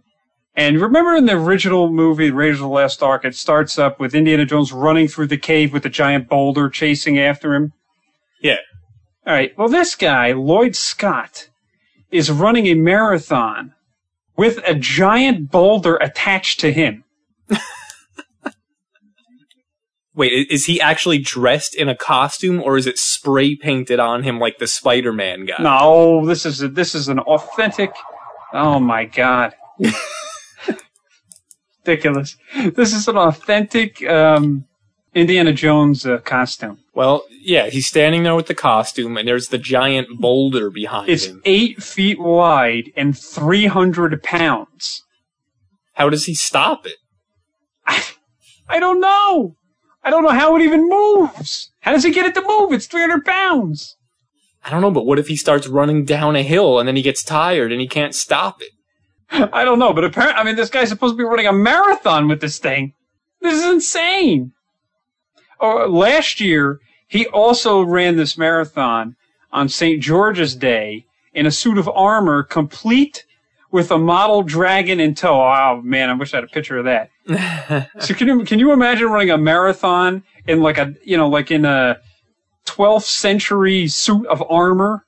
And 0.57 0.81
remember 0.81 1.15
in 1.15 1.27
the 1.27 1.35
original 1.35 1.93
movie, 1.93 2.31
Raiders 2.31 2.61
of 2.61 2.63
the 2.63 2.69
Lost 2.69 3.03
Ark, 3.03 3.27
it 3.27 3.35
starts 3.35 3.79
up 3.79 4.01
with 4.01 4.15
Indiana 4.15 4.47
Jones 4.47 4.73
running 4.73 5.07
through 5.09 5.27
the 5.27 5.37
cave 5.37 5.75
with 5.75 5.85
a 5.85 5.91
giant 5.91 6.31
boulder 6.31 6.71
chasing 6.71 7.19
after 7.19 7.53
him. 7.53 7.75
Yeah. 8.41 8.57
All 9.27 9.35
right. 9.35 9.53
Well, 9.59 9.69
this 9.69 9.95
guy, 9.95 10.33
Lloyd 10.33 10.75
Scott, 10.77 11.51
is 12.11 12.31
running 12.31 12.69
a 12.69 12.75
marathon 12.75 13.75
with 14.39 14.59
a 14.67 14.75
giant 14.75 15.51
boulder 15.51 15.97
attached 15.97 16.61
to 16.61 16.73
him. 16.73 17.05
Wait, 20.17 20.49
is 20.49 20.67
he 20.67 20.81
actually 20.81 21.19
dressed 21.19 21.75
in 21.75 21.89
a 21.89 21.97
costume 21.97 22.63
or 22.63 22.77
is 22.77 22.87
it 22.87 22.99
spray 22.99 23.57
painted 23.57 23.99
on 23.99 24.23
him 24.23 24.39
like 24.39 24.59
the 24.59 24.67
Spider-Man 24.67 25.45
guy? 25.47 25.61
No, 25.61 26.25
this 26.25 26.47
is 26.47 26.63
a, 26.63 26.69
this 26.69 26.95
is 26.95 27.09
an 27.09 27.19
authentic. 27.19 27.91
Oh 28.53 28.79
my 28.79 29.07
god, 29.07 29.55
ridiculous! 31.85 32.37
This 32.75 32.93
is 32.93 33.09
an 33.09 33.17
authentic 33.17 34.09
um, 34.09 34.67
Indiana 35.15 35.53
Jones 35.53 36.07
uh, 36.07 36.19
costume. 36.19 36.79
Well, 36.95 37.25
yeah, 37.31 37.69
he's 37.69 37.89
standing 37.89 38.23
there 38.23 38.37
with 38.37 38.47
the 38.47 38.55
costume 38.55 39.17
and 39.17 39.27
there's 39.27 39.49
the 39.49 39.59
giant 39.59 40.21
boulder 40.21 40.71
behind 40.71 41.09
him. 41.09 41.15
It's 41.15 41.29
eight 41.45 41.83
feet 41.83 42.21
wide 42.21 42.93
and 42.97 43.19
three 43.19 43.67
hundred 43.67 44.23
pounds. 44.23 45.03
How 45.95 46.09
does 46.09 46.27
he 46.27 46.35
stop 46.35 46.87
it? 46.87 46.99
I 48.69 48.79
don't 48.79 49.01
know. 49.01 49.57
I 50.05 50.11
don't 50.11 50.23
know 50.23 50.31
how 50.31 50.55
it 50.57 50.63
even 50.63 50.89
moves. 50.89 51.71
How 51.81 51.93
does 51.93 52.05
he 52.05 52.13
get 52.13 52.27
it 52.27 52.35
to 52.35 52.47
move? 52.47 52.73
It's 52.73 52.87
three 52.87 53.01
hundred 53.01 53.25
pounds. 53.25 53.97
I 54.63 54.71
don't 54.71 54.81
know, 54.81 54.91
but 54.91 55.07
what 55.07 55.19
if 55.19 55.29
he 55.29 55.37
starts 55.37 55.67
running 55.67 56.05
down 56.05 56.37
a 56.37 56.43
hill 56.43 56.79
and 56.79 56.89
then 56.89 56.97
he 56.97 57.03
gets 57.03 57.23
tired 57.23 57.73
and 57.73 57.81
he 57.81 57.89
can't 57.89 58.15
stop 58.15 58.63
it? 58.63 58.71
I 59.53 59.65
don't 59.65 59.79
know, 59.79 59.93
but 59.93 60.05
apparently, 60.05 60.41
I 60.41 60.45
mean, 60.45 60.57
this 60.57 60.71
guy's 60.71 60.89
supposed 60.89 61.15
to 61.15 61.19
be 61.19 61.25
running 61.25 61.47
a 61.47 61.53
marathon 61.53 62.29
with 62.29 62.41
this 62.41 62.59
thing. 62.59 62.95
This 63.41 63.55
is 63.55 63.67
insane. 63.67 64.53
Oh, 65.61 65.87
last 65.87 66.41
year, 66.41 66.81
he 67.09 67.27
also 67.27 67.83
ran 67.83 68.17
this 68.17 68.39
marathon 68.39 69.17
on 69.53 69.69
St. 69.69 70.03
George's 70.03 70.55
Day 70.55 71.07
in 71.33 71.47
a 71.47 71.51
suit 71.51 71.79
of 71.79 71.89
armor, 71.89 72.43
complete 72.43 73.25
with 73.71 73.91
a 73.91 73.99
model 73.99 74.43
dragon 74.43 75.01
in 75.01 75.15
tow. 75.15 75.41
Oh 75.41 75.81
man, 75.83 76.11
I 76.11 76.15
wish 76.15 76.33
I 76.33 76.39
had 76.39 76.45
a 76.45 76.49
picture 76.49 76.79
of 76.79 76.85
that. 76.85 77.11
So 77.27 78.15
can 78.15 78.29
you 78.29 78.45
can 78.45 78.59
you 78.59 78.73
imagine 78.73 79.09
running 79.09 79.31
a 79.31 79.39
marathon 79.39 80.23
in 80.47 80.61
like 80.61 80.79
a 80.79 80.95
you 81.05 81.17
know 81.17 81.29
like 81.29 81.51
in 81.51 81.65
a 81.65 81.99
12th 82.67 83.05
century 83.05 83.89
suit 83.89 84.27
of 84.27 84.43
armor? 84.51 85.05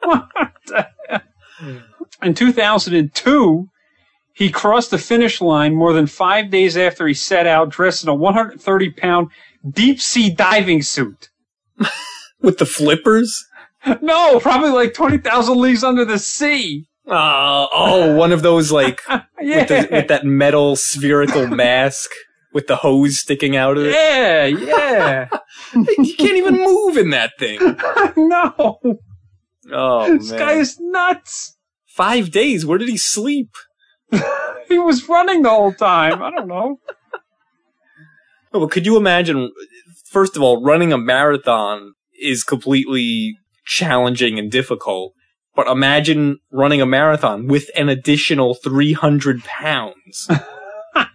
What 0.00 0.28
the 0.66 0.86
hell? 1.08 1.20
in 2.22 2.34
2002, 2.34 3.68
he 4.32 4.50
crossed 4.50 4.90
the 4.90 4.98
finish 4.98 5.40
line 5.40 5.74
more 5.74 5.92
than 5.92 6.06
five 6.06 6.50
days 6.50 6.76
after 6.76 7.06
he 7.06 7.14
set 7.14 7.46
out, 7.46 7.70
dressed 7.70 8.04
in 8.04 8.08
a 8.08 8.14
130 8.14 8.90
pound 8.92 9.28
deep 9.68 10.00
sea 10.00 10.30
diving 10.30 10.82
suit. 10.82 11.28
With 12.40 12.58
the 12.58 12.66
flippers? 12.66 13.44
No, 14.00 14.38
probably 14.40 14.70
like 14.70 14.94
20,000 14.94 15.58
leagues 15.58 15.84
under 15.84 16.04
the 16.04 16.18
sea. 16.18 16.87
Uh, 17.08 17.66
oh, 17.72 18.14
one 18.16 18.32
of 18.32 18.42
those 18.42 18.70
like 18.70 19.00
Yeah. 19.08 19.22
with, 19.40 19.68
the, 19.68 19.88
with 19.90 20.08
that 20.08 20.24
metal 20.24 20.76
spherical 20.76 21.46
mask 21.62 22.10
with 22.52 22.66
the 22.66 22.76
hose 22.76 23.18
sticking 23.18 23.56
out 23.56 23.76
of 23.78 23.84
it. 23.86 23.92
yeah, 23.94 24.44
yeah. 24.46 25.28
You 25.98 26.14
can't 26.16 26.36
even 26.36 26.54
move 26.56 26.96
in 26.96 27.10
that 27.10 27.32
thing. 27.38 27.58
no, 28.16 28.78
Oh 29.72 30.16
this 30.18 30.30
man. 30.30 30.38
guy 30.38 30.52
is 30.54 30.76
nuts. 30.80 31.56
Five 31.86 32.30
days. 32.30 32.64
Where 32.64 32.78
did 32.78 32.88
he 32.88 32.96
sleep? 32.96 33.50
He 34.68 34.78
was 34.78 35.08
running 35.08 35.42
the 35.42 35.50
whole 35.50 35.72
time. 35.74 36.22
I 36.22 36.30
don't 36.30 36.46
know. 36.48 36.78
Oh, 38.54 38.60
Well, 38.60 38.68
could 38.68 38.86
you 38.86 38.96
imagine? 38.96 39.50
First 40.06 40.36
of 40.36 40.42
all, 40.42 40.62
running 40.62 40.92
a 40.92 40.98
marathon 40.98 41.92
is 42.20 42.44
completely 42.44 43.36
challenging 43.66 44.38
and 44.38 44.50
difficult. 44.50 45.12
But 45.58 45.66
imagine 45.66 46.38
running 46.52 46.80
a 46.80 46.86
marathon 46.86 47.48
with 47.48 47.68
an 47.76 47.88
additional 47.88 48.54
300 48.54 49.42
pounds 49.42 50.30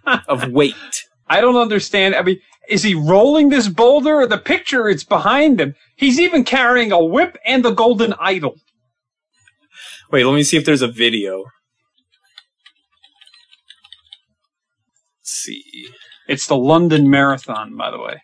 of 0.28 0.52
weight. 0.52 1.06
I 1.30 1.40
don't 1.40 1.56
understand. 1.56 2.14
I 2.14 2.24
mean, 2.24 2.42
is 2.68 2.84
he 2.84 2.94
rolling 2.94 3.48
this 3.48 3.70
boulder 3.70 4.16
or 4.16 4.28
the 4.28 4.38
picture 4.38 4.90
it's 4.90 5.06
behind 5.06 5.62
him? 5.62 5.76
He's 5.96 6.20
even 6.20 6.44
carrying 6.44 6.92
a 6.92 7.02
whip 7.02 7.38
and 7.46 7.64
the 7.64 7.72
golden 7.72 8.16
idol. 8.20 8.58
Wait, 10.12 10.26
let 10.26 10.36
me 10.36 10.44
see 10.44 10.58
if 10.58 10.66
there's 10.66 10.82
a 10.82 10.90
video. 10.90 11.46
Let's 15.22 15.32
see. 15.32 15.88
It's 16.28 16.48
the 16.48 16.58
London 16.58 17.10
Marathon, 17.10 17.78
by 17.78 17.92
the 17.92 18.00
way. 18.00 18.22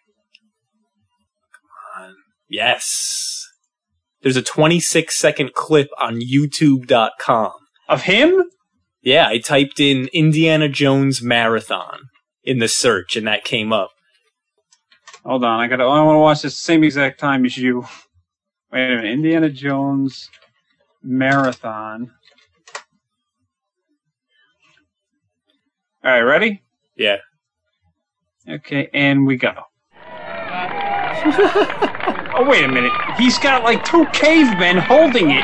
Yes. 2.49 3.48
There's 4.21 4.37
a 4.37 4.41
26 4.41 5.15
second 5.15 5.53
clip 5.53 5.89
on 5.99 6.19
YouTube.com. 6.19 7.51
Of 7.87 8.03
him? 8.03 8.43
Yeah, 9.01 9.27
I 9.27 9.39
typed 9.39 9.79
in 9.79 10.09
Indiana 10.13 10.67
Jones 10.67 11.21
Marathon 11.21 12.09
in 12.43 12.59
the 12.59 12.67
search 12.67 13.15
and 13.15 13.25
that 13.27 13.45
came 13.45 13.71
up. 13.71 13.91
Hold 15.25 15.43
on, 15.43 15.59
I 15.59 15.67
gotta. 15.67 15.83
I 15.83 16.01
want 16.03 16.15
to 16.15 16.19
watch 16.19 16.41
this 16.41 16.57
same 16.57 16.83
exact 16.83 17.19
time 17.19 17.45
as 17.45 17.57
you. 17.57 17.85
Wait 18.71 18.85
a 18.85 18.95
minute, 18.95 19.11
Indiana 19.11 19.49
Jones 19.49 20.29
Marathon. 21.03 22.11
All 26.03 26.11
right, 26.11 26.21
ready? 26.21 26.61
Yeah. 26.95 27.17
Okay, 28.47 28.89
and 28.93 29.27
we 29.27 29.35
go. 29.35 29.53
oh, 32.35 32.45
wait 32.47 32.63
a 32.63 32.67
minute. 32.67 32.91
He's 33.17 33.37
got 33.39 33.63
like 33.63 33.83
two 33.85 34.05
cavemen 34.13 34.77
holding 34.77 35.31
it. 35.31 35.43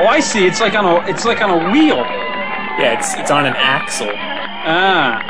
Oh, 0.00 0.06
I 0.06 0.20
see. 0.20 0.46
It's 0.46 0.60
like 0.60 0.74
on 0.74 0.84
a. 0.84 1.08
It's 1.08 1.24
like 1.24 1.40
on 1.42 1.50
a 1.50 1.70
wheel. 1.72 1.96
Yeah, 1.96 2.96
it's 2.98 3.14
it's 3.14 3.30
on 3.30 3.44
an 3.46 3.54
axle. 3.56 4.10
Ah, 4.14 5.20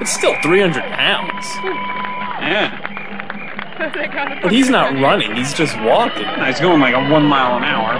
It's 0.00 0.10
still 0.12 0.34
300 0.42 0.82
pounds. 0.84 1.46
yeah. 2.44 2.84
But 4.42 4.52
he's 4.52 4.68
not 4.70 4.92
running, 5.00 5.34
he's 5.36 5.54
just 5.54 5.76
walking. 5.82 6.26
He's 6.44 6.60
going 6.60 6.80
like 6.80 6.94
a 6.94 7.08
one 7.10 7.24
mile 7.24 7.56
an 7.56 7.64
hour. 7.64 7.94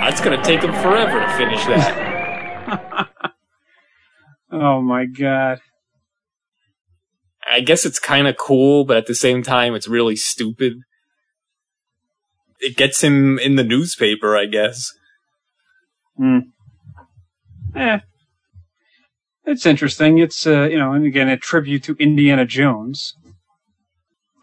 That's 0.00 0.20
gonna 0.20 0.42
take 0.42 0.62
him 0.62 0.72
forever 0.74 1.20
to 1.20 1.28
finish 1.36 1.64
that. 1.66 3.06
Oh 4.52 4.82
my 4.82 5.06
god. 5.06 5.60
I 7.50 7.60
guess 7.60 7.84
it's 7.84 7.98
kind 7.98 8.28
of 8.28 8.36
cool, 8.36 8.84
but 8.84 8.96
at 8.96 9.06
the 9.06 9.14
same 9.14 9.42
time, 9.42 9.74
it's 9.74 9.88
really 9.88 10.16
stupid. 10.16 10.74
It 12.60 12.76
gets 12.76 13.02
him 13.02 13.38
in 13.38 13.56
the 13.56 13.64
newspaper, 13.64 14.36
I 14.36 14.46
guess. 14.46 14.92
Hmm. 16.16 16.38
Eh. 17.74 18.00
It's 19.46 19.66
interesting. 19.66 20.18
It's, 20.18 20.46
uh, 20.46 20.68
you 20.70 20.78
know, 20.78 20.92
and 20.92 21.06
again, 21.06 21.28
a 21.28 21.36
tribute 21.36 21.82
to 21.84 21.96
Indiana 21.98 22.44
Jones. 22.44 23.14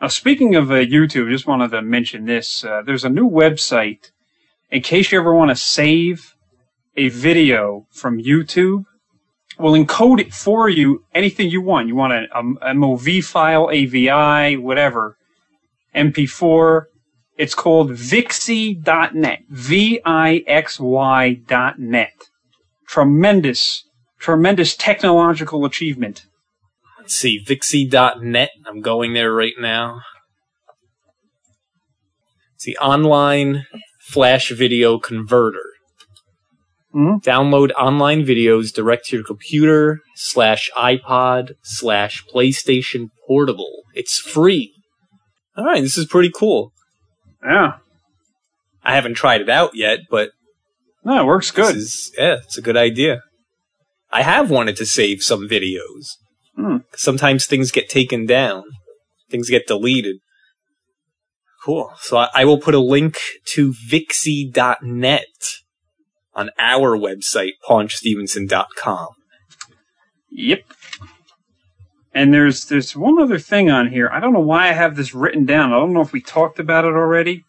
Now, 0.01 0.07
speaking 0.07 0.55
of 0.55 0.69
uh, 0.69 0.75
YouTube, 0.75 1.29
just 1.29 1.47
wanted 1.47 1.71
to 1.71 1.81
mention 1.81 2.25
this. 2.25 2.63
Uh, 2.63 2.81
there's 2.85 3.05
a 3.05 3.09
new 3.09 3.29
website 3.29 4.11
in 4.69 4.81
case 4.81 5.11
you 5.11 5.19
ever 5.19 5.33
want 5.33 5.49
to 5.49 5.55
save 5.55 6.35
a 6.95 7.09
video 7.09 7.87
from 7.91 8.19
YouTube. 8.19 8.83
We'll 9.59 9.73
encode 9.73 10.19
it 10.19 10.33
for 10.33 10.69
you, 10.69 11.03
anything 11.15 11.49
you 11.49 11.61
want. 11.61 11.87
You 11.87 11.95
want 11.95 12.13
a, 12.13 12.27
MOV 12.73 13.23
file, 13.23 13.69
AVI, 13.71 14.57
whatever, 14.57 15.17
MP4. 15.95 16.83
It's 17.37 17.55
called 17.55 17.91
Vixy.net. 17.91 19.39
V-I-X-Y 19.49 21.33
dot 21.47 21.79
net. 21.79 22.13
tremendous, 22.87 23.83
tremendous 24.19 24.75
technological 24.75 25.65
achievement. 25.65 26.25
Let's 26.99 27.15
see, 27.15 27.43
Vixy.net. 27.43 28.49
I'm 28.67 28.81
going 28.81 29.13
there 29.13 29.33
right 29.33 29.53
now. 29.59 30.01
It's 32.55 32.65
the 32.65 32.77
online 32.77 33.65
flash 33.99 34.51
video 34.51 34.97
converter. 34.97 35.76
Mhm. 36.93 37.21
Download 37.23 37.71
online 37.73 38.23
videos 38.23 38.73
direct 38.73 39.07
to 39.07 39.17
your 39.17 39.25
computer 39.25 39.99
slash 40.15 40.71
iPod 40.75 41.51
slash 41.61 42.23
PlayStation 42.33 43.09
Portable. 43.27 43.83
It's 43.93 44.17
free. 44.19 44.73
All 45.55 45.65
right, 45.65 45.81
this 45.81 45.97
is 45.97 46.05
pretty 46.05 46.31
cool. 46.33 46.71
Yeah. 47.43 47.77
I 48.83 48.95
haven't 48.95 49.15
tried 49.15 49.41
it 49.41 49.49
out 49.49 49.75
yet, 49.75 49.99
but 50.09 50.31
No, 51.03 51.21
it 51.21 51.25
works 51.25 51.51
good. 51.51 51.75
Is, 51.75 52.11
yeah, 52.17 52.37
it's 52.43 52.57
a 52.57 52.61
good 52.61 52.77
idea. 52.77 53.21
I 54.11 54.21
have 54.23 54.49
wanted 54.49 54.77
to 54.77 54.85
save 54.85 55.21
some 55.23 55.47
videos. 55.47 56.15
Hmm. 56.55 56.77
Sometimes 56.95 57.45
things 57.45 57.71
get 57.71 57.89
taken 57.89 58.25
down, 58.25 58.63
things 59.29 59.49
get 59.49 59.67
deleted. 59.67 60.17
Cool. 61.63 61.91
So 61.99 62.17
I, 62.17 62.29
I 62.33 62.45
will 62.45 62.59
put 62.59 62.73
a 62.75 62.79
link 62.79 63.19
to 63.47 63.73
Vixy.net 63.89 65.25
on 66.37 66.49
our 66.57 66.97
website, 66.97 67.53
paunchstevenson.com. 67.67 69.07
Yep. 70.31 70.61
And 72.13 72.33
there's 72.33 72.65
there's 72.65 72.95
one 72.95 73.21
other 73.21 73.37
thing 73.37 73.69
on 73.69 73.91
here. 73.91 74.09
I 74.11 74.21
don't 74.21 74.31
know 74.31 74.39
why 74.39 74.69
I 74.69 74.71
have 74.71 74.95
this 74.95 75.13
written 75.13 75.45
down. 75.45 75.73
I 75.73 75.79
don't 75.79 75.93
know 75.93 76.01
if 76.01 76.13
we 76.13 76.21
talked 76.21 76.59
about 76.59 76.85
it 76.85 76.93
already. 76.93 77.43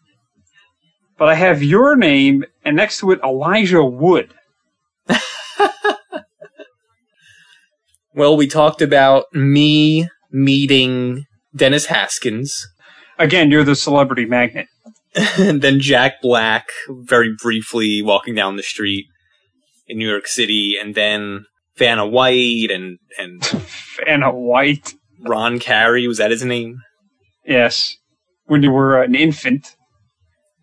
But 1.17 1.29
I 1.29 1.35
have 1.35 1.63
your 1.63 1.95
name 1.95 2.43
and 2.65 2.75
next 2.75 2.99
to 2.99 3.11
it 3.11 3.21
Elijah 3.23 3.85
Wood. 3.85 4.33
Well, 8.15 8.35
we 8.35 8.47
talked 8.47 8.81
about 8.81 9.33
me 9.33 10.09
meeting 10.29 11.25
Dennis 11.55 11.85
Haskins, 11.85 12.67
Again, 13.19 13.51
you're 13.51 13.65
the 13.65 13.75
celebrity 13.75 14.23
magnet. 14.23 14.67
And 15.15 15.61
then 15.61 15.79
Jack 15.79 16.21
Black 16.21 16.67
very 16.89 17.35
briefly 17.41 18.01
walking 18.01 18.35
down 18.35 18.55
the 18.55 18.63
street 18.63 19.05
in 19.87 19.97
New 19.97 20.09
York 20.09 20.27
City, 20.27 20.75
and 20.79 20.95
then 20.95 21.45
Vanna 21.77 22.05
White 22.07 22.69
and 22.71 22.99
and 23.17 23.65
Anna 24.07 24.31
White. 24.31 24.93
Ron 25.21 25.59
Carey 25.59 26.07
was 26.07 26.17
that 26.19 26.31
his 26.31 26.45
name? 26.45 26.77
Yes. 27.45 27.97
When 28.45 28.63
you 28.63 28.71
were 28.71 29.01
an 29.01 29.15
infant. 29.15 29.75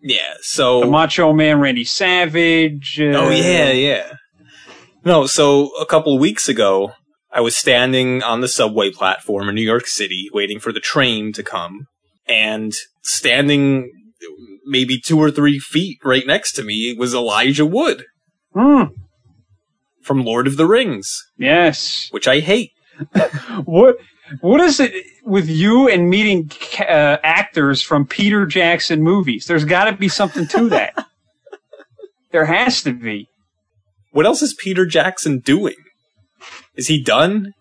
Yeah. 0.01 0.33
So 0.41 0.81
The 0.81 0.87
Macho 0.87 1.33
Man 1.33 1.59
Randy 1.59 1.83
Savage. 1.83 2.99
Uh, 2.99 3.13
oh 3.15 3.29
yeah, 3.29 3.71
yeah. 3.71 4.13
No, 5.03 5.25
so 5.25 5.69
a 5.79 5.85
couple 5.85 6.17
weeks 6.17 6.49
ago, 6.49 6.93
I 7.31 7.41
was 7.41 7.55
standing 7.55 8.23
on 8.23 8.41
the 8.41 8.47
subway 8.47 8.91
platform 8.91 9.47
in 9.47 9.55
New 9.55 9.61
York 9.61 9.87
City, 9.87 10.29
waiting 10.33 10.59
for 10.59 10.73
the 10.73 10.79
train 10.79 11.33
to 11.33 11.43
come, 11.43 11.87
and 12.27 12.73
standing 13.03 13.91
maybe 14.65 14.99
two 14.99 15.19
or 15.19 15.31
three 15.31 15.59
feet 15.59 15.99
right 16.03 16.25
next 16.25 16.53
to 16.53 16.63
me 16.63 16.95
was 16.97 17.13
Elijah 17.13 17.65
Wood 17.65 18.05
Hmm. 18.53 18.83
from 20.01 20.23
Lord 20.23 20.47
of 20.47 20.57
the 20.57 20.65
Rings, 20.65 21.23
Yes. 21.37 22.07
which 22.11 22.27
I 22.27 22.39
hate. 22.39 22.71
What 23.65 23.97
what 24.41 24.59
is 24.59 24.79
it 24.81 24.93
with 25.23 25.47
you 25.49 25.87
and 25.87 26.09
meeting 26.09 26.51
uh, 26.79 27.17
actors 27.23 27.81
from 27.81 28.05
Peter 28.05 28.45
Jackson 28.45 29.01
movies? 29.01 29.45
There's 29.45 29.63
got 29.63 29.85
to 29.85 29.93
be 29.93 30.09
something 30.09 30.47
to 30.47 30.67
that. 30.69 30.93
there 32.31 32.45
has 32.45 32.81
to 32.83 32.93
be. 32.93 33.27
What 34.11 34.25
else 34.25 34.41
is 34.41 34.53
Peter 34.53 34.85
Jackson 34.85 35.39
doing? 35.39 35.75
Is 36.75 36.87
he 36.87 37.01
done? 37.01 37.53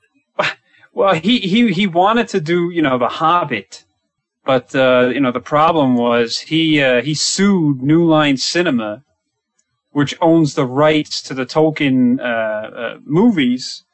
Well, 0.92 1.14
he 1.14 1.38
he 1.40 1.73
he 1.73 1.87
wanted 1.87 2.26
to 2.28 2.40
do 2.40 2.70
you 2.73 2.80
know 2.82 2.99
The 2.99 3.08
Hobbit, 3.08 3.85
but 4.47 4.75
uh, 4.75 5.11
you 5.13 5.21
know 5.21 5.32
the 5.32 5.41
problem 5.41 5.97
was 5.97 6.39
he 6.39 6.80
uh, 6.80 7.02
he 7.02 7.15
sued 7.15 7.82
New 7.82 8.06
Line 8.06 8.37
Cinema, 8.37 9.02
which 9.91 10.15
owns 10.21 10.54
the 10.54 10.65
rights 10.67 11.21
to 11.23 11.35
the 11.35 11.45
Tolkien 11.45 12.21
uh, 12.21 12.23
uh, 12.23 12.99
movies. 13.04 13.85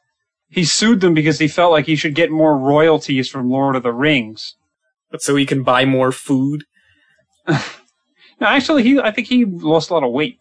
He 0.49 0.63
sued 0.63 1.01
them 1.01 1.15
because 1.15 1.39
he 1.39 1.47
felt 1.47 1.71
like 1.71 1.87
he 1.87 1.95
should 1.95 2.13
get 2.13 2.29
more 2.29 2.55
royalties 2.55 3.27
from 3.27 3.49
Lord 3.49 3.75
of 3.75 3.81
the 3.81 3.91
Rings. 3.91 4.55
So 5.17 5.35
he 5.35 5.45
can 5.45 5.63
buy 5.63 5.85
more 5.85 6.11
food? 6.11 6.63
No, 8.39 8.47
actually, 8.49 8.83
he 8.83 8.99
I 8.99 9.11
think 9.11 9.27
he 9.27 9.45
lost 9.45 9.89
a 9.89 9.93
lot 9.93 10.03
of 10.03 10.11
weight. 10.11 10.37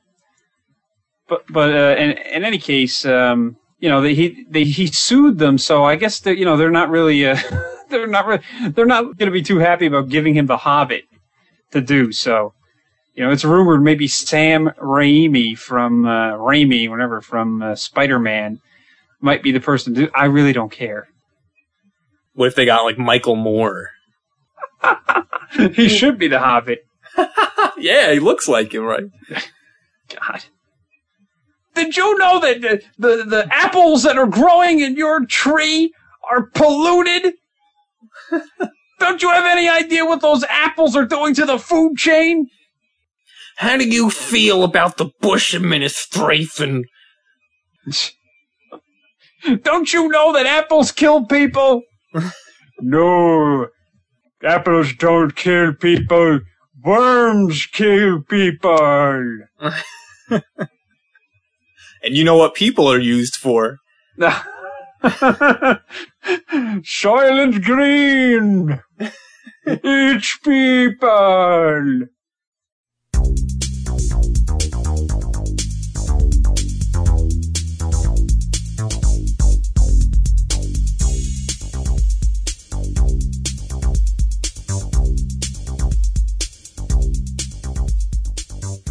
But 1.28 1.44
but 1.48 1.72
uh, 1.72 1.94
in 1.96 2.10
in 2.10 2.44
any 2.44 2.58
case, 2.58 3.04
um, 3.04 3.56
you 3.78 3.88
know, 3.88 4.00
they, 4.00 4.14
he 4.14 4.44
they, 4.50 4.64
he 4.64 4.86
sued 4.88 5.38
them, 5.38 5.56
so 5.56 5.84
I 5.84 5.94
guess 5.96 6.18
they 6.18 6.32
you 6.32 6.44
know 6.44 6.56
they're 6.56 6.70
not 6.70 6.90
really 6.90 7.24
uh, 7.24 7.36
they're 7.92 8.06
not 8.06 8.42
they're 8.70 8.86
not 8.86 9.16
going 9.16 9.26
to 9.26 9.30
be 9.30 9.42
too 9.42 9.58
happy 9.58 9.86
about 9.86 10.08
giving 10.08 10.34
him 10.34 10.46
the 10.46 10.56
Hobbit 10.56 11.04
to 11.70 11.80
do. 11.80 12.12
So 12.12 12.54
you 13.14 13.24
know, 13.24 13.30
it's 13.30 13.44
rumored 13.44 13.82
maybe 13.82 14.08
Sam 14.08 14.70
Raimi 14.78 15.56
from 15.56 16.06
uh, 16.06 16.32
Raimi, 16.32 16.88
whatever 16.88 17.20
from 17.20 17.62
uh, 17.62 17.74
Spider 17.74 18.18
Man, 18.18 18.60
might 19.20 19.42
be 19.42 19.52
the 19.52 19.60
person 19.60 19.94
to 19.94 20.06
do. 20.06 20.10
I 20.14 20.26
really 20.26 20.52
don't 20.52 20.72
care. 20.72 21.08
What 22.34 22.46
if 22.46 22.54
they 22.54 22.64
got 22.64 22.84
like 22.84 22.98
Michael 22.98 23.36
Moore? 23.36 23.90
he 25.74 25.88
should 25.88 26.18
be 26.18 26.28
the 26.28 26.38
Hobbit. 26.38 26.86
yeah, 27.76 28.12
he 28.12 28.18
looks 28.18 28.48
like 28.48 28.72
him, 28.72 28.84
right? 28.84 29.04
God. 30.08 30.44
Did 31.74 31.96
you 31.96 32.18
know 32.18 32.40
that 32.40 32.60
the, 32.60 32.82
the, 32.98 33.24
the 33.24 33.48
apples 33.50 34.02
that 34.02 34.18
are 34.18 34.26
growing 34.26 34.80
in 34.80 34.96
your 34.96 35.24
tree 35.26 35.92
are 36.30 36.46
polluted? 36.54 37.34
Don't 38.98 39.22
you 39.22 39.30
have 39.30 39.44
any 39.44 39.68
idea 39.68 40.04
what 40.04 40.20
those 40.20 40.44
apples 40.44 40.94
are 40.94 41.04
doing 41.04 41.34
to 41.34 41.44
the 41.44 41.58
food 41.58 41.96
chain? 41.96 42.48
How 43.56 43.76
do 43.76 43.86
you 43.86 44.10
feel 44.10 44.64
about 44.64 44.96
the 44.96 45.10
Bush 45.20 45.54
administration? 45.54 46.84
Don't 49.62 49.92
you 49.92 50.08
know 50.08 50.32
that 50.32 50.46
apples 50.46 50.92
kill 50.92 51.26
people? 51.26 51.82
no. 52.80 53.66
Apples 54.44 54.92
don't 54.94 55.34
kill 55.36 55.74
people. 55.74 56.40
Worms 56.84 57.66
kill 57.66 58.22
people. 58.22 59.38
And 62.02 62.16
you 62.16 62.24
know 62.24 62.36
what 62.36 62.54
people 62.54 62.90
are 62.90 62.98
used 62.98 63.36
for? 63.36 63.78
Soylent 66.82 67.64
Green. 67.64 68.80
Each 69.66 70.38
people. 70.44 72.02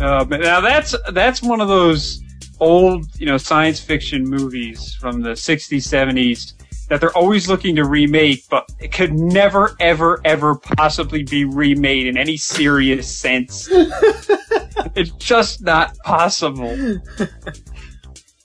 Uh, 0.02 0.26
now 0.30 0.60
that's 0.60 0.95
that's 1.12 1.41
one 1.41 1.62
of 1.62 1.67
those 1.69 2.21
old, 2.62 3.08
you 3.19 3.26
know, 3.26 3.38
science 3.38 3.80
fiction 3.80 4.24
movies 4.24 4.93
from 4.95 5.21
the 5.21 5.32
60s, 5.32 5.78
70s 5.80 6.54
that 6.88 7.00
they're 7.02 7.15
always 7.17 7.47
looking 7.47 7.76
to 7.78 7.86
remake, 7.86 8.43
but 8.50 8.69
it 8.80 8.91
could 8.91 9.13
never, 9.13 9.76
ever, 9.80 10.19
ever 10.26 10.56
possibly 10.56 11.24
be 11.24 11.45
remade 11.45 12.06
in 12.06 12.17
any 12.17 12.36
serious 12.38 13.13
sense. 13.13 13.67
it's 13.71 15.12
just 15.12 15.62
not 15.62 15.97
possible. 16.00 17.00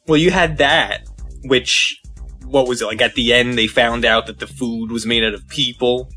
Well, 0.06 0.16
you 0.16 0.30
had 0.30 0.58
that, 0.58 1.08
which, 1.44 2.00
what 2.44 2.68
was 2.68 2.82
it, 2.82 2.86
like 2.86 3.02
at 3.02 3.14
the 3.14 3.32
end 3.34 3.58
they 3.58 3.66
found 3.66 4.04
out 4.04 4.26
that 4.28 4.38
the 4.38 4.46
food 4.46 4.92
was 4.92 5.04
made 5.04 5.24
out 5.24 5.34
of 5.34 5.46
people, 5.48 6.08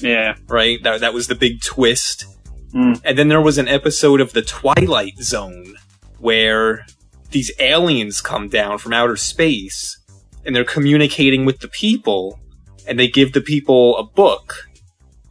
Yeah. 0.00 0.34
right? 0.48 0.82
That, 0.82 1.00
that 1.02 1.14
was 1.14 1.28
the 1.28 1.36
big 1.36 1.62
twist. 1.62 2.26
Mm. 2.74 3.00
And 3.04 3.16
then 3.16 3.28
there 3.28 3.40
was 3.40 3.58
an 3.58 3.68
episode 3.68 4.20
of 4.20 4.32
The 4.32 4.42
Twilight 4.42 5.18
Zone 5.20 5.76
where 6.18 6.84
these 7.30 7.50
aliens 7.58 8.20
come 8.20 8.48
down 8.48 8.78
from 8.78 8.92
outer 8.92 9.16
space 9.16 9.98
and 10.44 10.54
they're 10.54 10.64
communicating 10.64 11.44
with 11.44 11.60
the 11.60 11.68
people 11.68 12.38
and 12.86 12.98
they 12.98 13.08
give 13.08 13.32
the 13.32 13.40
people 13.40 13.96
a 13.98 14.04
book 14.04 14.68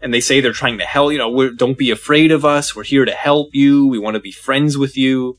and 0.02 0.14
they 0.14 0.20
say 0.20 0.40
they're 0.40 0.52
trying 0.52 0.78
to 0.78 0.86
help, 0.86 1.12
you 1.12 1.18
know, 1.18 1.50
don't 1.52 1.78
be 1.78 1.90
afraid 1.90 2.32
of 2.32 2.46
us. 2.46 2.76
We're 2.76 2.84
here 2.84 3.06
to 3.06 3.12
help 3.12 3.50
you. 3.54 3.88
We 3.88 3.98
want 3.98 4.16
to 4.16 4.20
be 4.20 4.32
friends 4.32 4.78
with 4.78 4.98
you. 4.98 5.38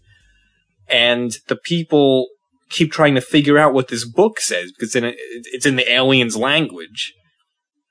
And 0.89 1.37
the 1.49 1.57
people 1.57 2.29
keep 2.71 2.91
trying 2.91 3.15
to 3.15 3.21
figure 3.21 3.59
out 3.59 3.75
what 3.75 3.89
this 3.89 4.05
book 4.05 4.41
says 4.41 4.73
because 4.73 4.97
in 4.97 5.05
it, 5.05 5.17
it's 5.19 5.67
in 5.67 5.77
the 5.77 5.93
aliens 5.93 6.37
language. 6.37 7.15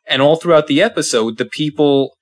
And 0.07 0.21
all 0.21 0.35
throughout 0.35 0.67
the 0.67 0.81
episode, 0.81 1.37
the 1.37 1.45
people 1.45 2.15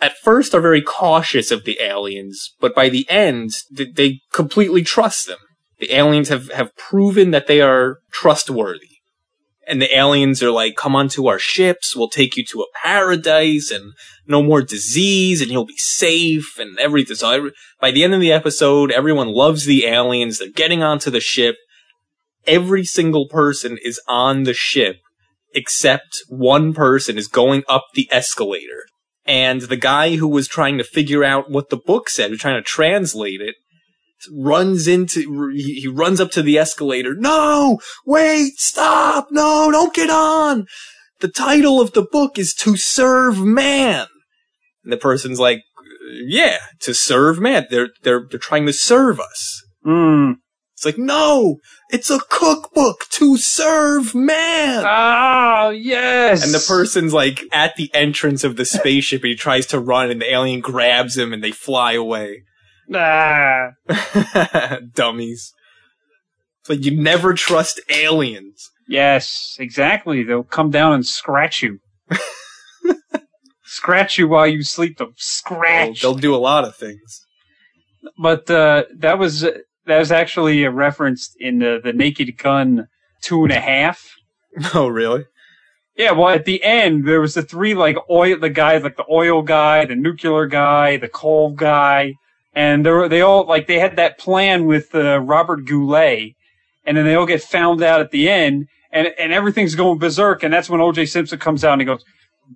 at 0.00 0.16
first 0.16 0.54
are 0.54 0.60
very 0.60 0.82
cautious 0.82 1.50
of 1.50 1.64
the 1.64 1.78
aliens, 1.80 2.54
but 2.60 2.74
by 2.74 2.88
the 2.88 3.08
end, 3.08 3.50
they 3.70 4.20
completely 4.32 4.82
trust 4.82 5.26
them. 5.26 5.38
The 5.82 5.96
aliens 5.96 6.28
have, 6.28 6.48
have 6.52 6.76
proven 6.76 7.32
that 7.32 7.48
they 7.48 7.60
are 7.60 7.98
trustworthy. 8.12 9.00
And 9.66 9.82
the 9.82 9.92
aliens 9.92 10.40
are 10.40 10.52
like, 10.52 10.76
come 10.76 10.94
onto 10.94 11.26
our 11.26 11.40
ships, 11.40 11.96
we'll 11.96 12.08
take 12.08 12.36
you 12.36 12.44
to 12.44 12.60
a 12.60 12.78
paradise 12.84 13.72
and 13.72 13.94
no 14.24 14.44
more 14.44 14.62
disease 14.62 15.42
and 15.42 15.50
you'll 15.50 15.66
be 15.66 15.76
safe 15.76 16.56
and 16.56 16.78
everything. 16.78 17.16
So 17.16 17.30
every, 17.30 17.50
by 17.80 17.90
the 17.90 18.04
end 18.04 18.14
of 18.14 18.20
the 18.20 18.30
episode, 18.30 18.92
everyone 18.92 19.32
loves 19.32 19.64
the 19.64 19.84
aliens. 19.86 20.38
They're 20.38 20.50
getting 20.50 20.84
onto 20.84 21.10
the 21.10 21.18
ship. 21.18 21.56
Every 22.46 22.84
single 22.84 23.26
person 23.26 23.76
is 23.84 24.00
on 24.06 24.44
the 24.44 24.54
ship 24.54 25.00
except 25.52 26.22
one 26.28 26.74
person 26.74 27.18
is 27.18 27.26
going 27.26 27.64
up 27.68 27.86
the 27.94 28.08
escalator. 28.12 28.84
And 29.26 29.62
the 29.62 29.76
guy 29.76 30.14
who 30.14 30.28
was 30.28 30.46
trying 30.46 30.78
to 30.78 30.84
figure 30.84 31.24
out 31.24 31.50
what 31.50 31.70
the 31.70 31.76
book 31.76 32.08
said, 32.08 32.30
who's 32.30 32.38
trying 32.38 32.62
to 32.62 32.62
translate 32.62 33.40
it, 33.40 33.56
runs 34.30 34.86
into, 34.86 35.50
he 35.54 35.88
runs 35.88 36.20
up 36.20 36.30
to 36.32 36.42
the 36.42 36.58
escalator. 36.58 37.14
No! 37.14 37.80
Wait! 38.06 38.58
Stop! 38.58 39.28
No! 39.30 39.70
Don't 39.70 39.94
get 39.94 40.10
on! 40.10 40.66
The 41.20 41.28
title 41.28 41.80
of 41.80 41.92
the 41.92 42.02
book 42.02 42.38
is 42.38 42.52
To 42.54 42.76
Serve 42.76 43.38
Man. 43.38 44.06
And 44.84 44.92
the 44.92 44.96
person's 44.96 45.38
like, 45.38 45.62
yeah, 46.26 46.58
to 46.80 46.94
serve 46.94 47.40
man. 47.40 47.66
They're, 47.70 47.90
they're, 48.02 48.26
they're 48.28 48.38
trying 48.38 48.66
to 48.66 48.72
serve 48.72 49.20
us. 49.20 49.62
Mm. 49.86 50.36
It's 50.74 50.84
like, 50.84 50.98
no! 50.98 51.58
It's 51.90 52.10
a 52.10 52.20
cookbook 52.28 53.06
to 53.10 53.36
serve 53.36 54.14
man! 54.14 54.84
Oh, 54.86 55.70
yes. 55.70 56.44
And 56.44 56.52
the 56.52 56.64
person's 56.66 57.14
like 57.14 57.44
at 57.52 57.76
the 57.76 57.90
entrance 57.94 58.42
of 58.42 58.56
the 58.56 58.64
spaceship 58.64 59.22
and 59.22 59.30
he 59.30 59.36
tries 59.36 59.66
to 59.66 59.78
run 59.78 60.10
and 60.10 60.20
the 60.20 60.32
alien 60.32 60.60
grabs 60.60 61.16
him 61.16 61.32
and 61.32 61.44
they 61.44 61.52
fly 61.52 61.92
away. 61.92 62.42
Ah. 62.94 63.70
Dummies. 64.94 65.52
It's 66.60 66.70
like 66.70 66.84
you 66.84 66.96
never 66.96 67.34
trust 67.34 67.80
aliens. 67.90 68.70
Yes, 68.88 69.56
exactly. 69.58 70.22
They'll 70.22 70.42
come 70.44 70.70
down 70.70 70.92
and 70.92 71.06
scratch 71.06 71.62
you. 71.62 71.78
scratch 73.64 74.18
you 74.18 74.28
while 74.28 74.46
you 74.46 74.62
sleep. 74.62 74.98
They'll 74.98 75.12
scratch. 75.16 76.02
they'll 76.02 76.14
do 76.14 76.34
a 76.34 76.36
lot 76.36 76.64
of 76.64 76.76
things. 76.76 77.24
but 78.18 78.50
uh, 78.50 78.84
that 78.98 79.18
was 79.18 79.40
that 79.40 79.98
was 79.98 80.12
actually 80.12 80.66
referenced 80.66 81.36
in 81.38 81.58
the 81.58 81.80
the 81.82 81.92
Naked 81.92 82.36
Gun 82.38 82.86
two 83.22 83.42
and 83.44 83.52
a 83.52 83.60
half. 83.60 84.08
Oh, 84.74 84.88
really? 84.88 85.24
Yeah, 85.96 86.10
well, 86.12 86.28
at 86.28 86.44
the 86.44 86.62
end 86.62 87.08
there 87.08 87.22
was 87.22 87.32
the 87.32 87.42
three 87.42 87.72
like 87.72 87.96
oil, 88.10 88.38
the 88.38 88.50
guys 88.50 88.82
like 88.82 88.98
the 88.98 89.06
oil 89.10 89.40
guy, 89.40 89.86
the 89.86 89.94
nuclear 89.94 90.44
guy, 90.46 90.98
the 90.98 91.08
coal 91.08 91.52
guy, 91.52 92.12
and 92.54 92.84
they 92.84 93.08
they 93.08 93.20
all 93.20 93.46
like 93.46 93.66
they 93.66 93.78
had 93.78 93.96
that 93.96 94.18
plan 94.18 94.66
with 94.66 94.94
uh, 94.94 95.20
Robert 95.20 95.64
Goulet, 95.64 96.34
and 96.84 96.96
then 96.96 97.04
they 97.04 97.14
all 97.14 97.26
get 97.26 97.42
found 97.42 97.82
out 97.82 98.00
at 98.00 98.10
the 98.10 98.28
end, 98.28 98.68
and 98.90 99.08
and 99.18 99.32
everything's 99.32 99.74
going 99.74 99.98
berserk, 99.98 100.42
and 100.42 100.52
that's 100.52 100.68
when 100.70 100.80
O.J. 100.80 101.06
Simpson 101.06 101.38
comes 101.38 101.64
out 101.64 101.72
and 101.72 101.80
he 101.80 101.86
goes, 101.86 102.04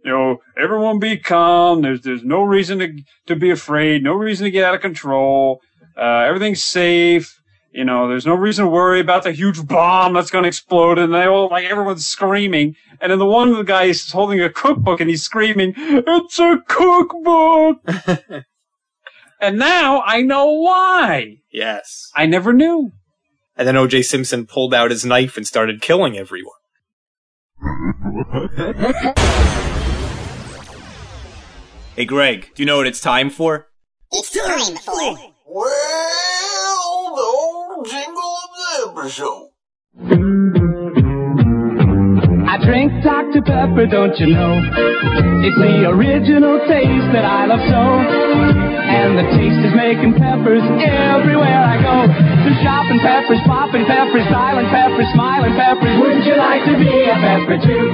you 0.04 0.10
know, 0.10 0.38
everyone 0.58 0.98
be 0.98 1.16
calm. 1.16 1.82
There's 1.82 2.02
there's 2.02 2.24
no 2.24 2.42
reason 2.42 2.78
to 2.78 2.92
to 3.26 3.36
be 3.36 3.50
afraid, 3.50 4.02
no 4.02 4.14
reason 4.14 4.44
to 4.44 4.50
get 4.50 4.64
out 4.64 4.74
of 4.74 4.80
control. 4.80 5.60
Uh, 5.96 6.24
everything's 6.26 6.62
safe. 6.62 7.40
You 7.72 7.84
know, 7.84 8.08
there's 8.08 8.24
no 8.24 8.34
reason 8.34 8.64
to 8.64 8.70
worry 8.70 9.00
about 9.00 9.22
the 9.24 9.32
huge 9.32 9.66
bomb 9.66 10.14
that's 10.14 10.30
going 10.30 10.44
to 10.44 10.48
explode. 10.48 10.98
And 10.98 11.12
they 11.12 11.26
all, 11.26 11.50
like, 11.50 11.66
everyone's 11.66 12.06
screaming. 12.06 12.74
And 13.02 13.12
then 13.12 13.18
the 13.18 13.26
one 13.26 13.52
the 13.52 13.62
guys 13.64 14.06
is 14.06 14.12
holding 14.12 14.40
a 14.40 14.48
cookbook 14.48 14.98
and 14.98 15.10
he's 15.10 15.22
screaming, 15.22 15.74
it's 15.76 16.38
a 16.38 16.62
cookbook! 16.66 17.86
and 19.40 19.58
now 19.58 20.02
I 20.04 20.22
know 20.22 20.46
why. 20.52 21.38
Yes. 21.50 22.10
I 22.14 22.26
never 22.26 22.52
knew. 22.52 22.92
And 23.56 23.66
then 23.66 23.74
OJ 23.74 24.04
Simpson 24.04 24.46
pulled 24.46 24.74
out 24.74 24.90
his 24.90 25.04
knife 25.04 25.36
and 25.36 25.46
started 25.46 25.80
killing 25.80 26.16
everyone. 26.16 26.52
Hey 31.94 32.04
Greg, 32.04 32.50
do 32.54 32.62
you 32.62 32.66
know 32.66 32.76
what 32.76 32.86
it's 32.86 33.00
time 33.00 33.30
for? 33.30 33.68
It's 34.12 34.30
time 34.30 34.76
for 34.76 35.18
Well, 35.46 37.14
the 37.16 37.22
old 37.22 37.88
jingle 37.88 38.36
of 38.44 38.50
the 38.94 39.00
episode. 39.00 39.50
I 42.48 42.58
drink 42.64 42.92
Dr. 43.02 43.42
Pepper, 43.42 43.86
don't 43.86 44.18
you 44.18 44.34
know? 44.34 44.60
It's 45.42 45.56
the 45.56 45.88
original 45.88 46.58
taste 46.68 47.12
that 47.12 47.24
I 47.24 47.46
love 47.46 47.60
so. 47.70 48.65
And 49.06 49.14
the 49.14 49.22
taste 49.38 49.62
is 49.62 49.70
making 49.70 50.18
peppers 50.18 50.66
everywhere 50.82 51.62
I 51.62 51.78
go. 51.78 52.10
So 52.10 52.50
shopping 52.66 52.98
peppers, 52.98 53.38
popping 53.46 53.86
peppers, 53.86 54.26
styling 54.26 54.66
peppers, 54.66 55.06
smiling 55.14 55.54
peppers. 55.54 55.94
Wouldn't 56.02 56.26
you 56.26 56.34
like 56.34 56.66
to 56.66 56.74
be 56.74 56.90
a 57.06 57.14
pepper 57.14 57.54
too? 57.54 57.86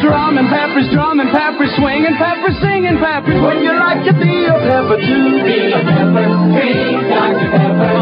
Strumming 0.00 0.48
peppers, 0.48 0.88
drumming 0.88 1.28
peppers, 1.28 1.68
swinging 1.76 2.16
peppers, 2.16 2.56
singing 2.64 2.96
peppers. 2.96 3.36
Wouldn't 3.36 3.60
you 3.60 3.76
like 3.76 4.08
to 4.08 4.14
be 4.16 4.48
a 4.48 4.56
pepper 4.56 4.96
too? 5.04 5.44
Be 5.44 5.76
a 5.76 5.80
pepper, 5.84 6.32
be 6.56 6.68
Dr. 7.04 7.48
Pepper. 7.52 7.92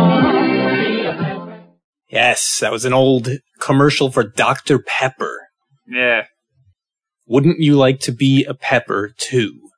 Be 0.86 1.02
a 1.02 1.12
pepper. 1.18 1.66
Yes, 2.06 2.58
that 2.60 2.70
was 2.70 2.84
an 2.84 2.92
old 2.92 3.28
commercial 3.58 4.12
for 4.12 4.22
Dr. 4.22 4.78
Pepper. 4.78 5.48
Yeah. 5.88 6.26
Wouldn't 7.26 7.58
you 7.58 7.74
like 7.74 7.98
to 8.06 8.12
be 8.12 8.44
a 8.44 8.54
pepper 8.54 9.12
too? 9.18 9.71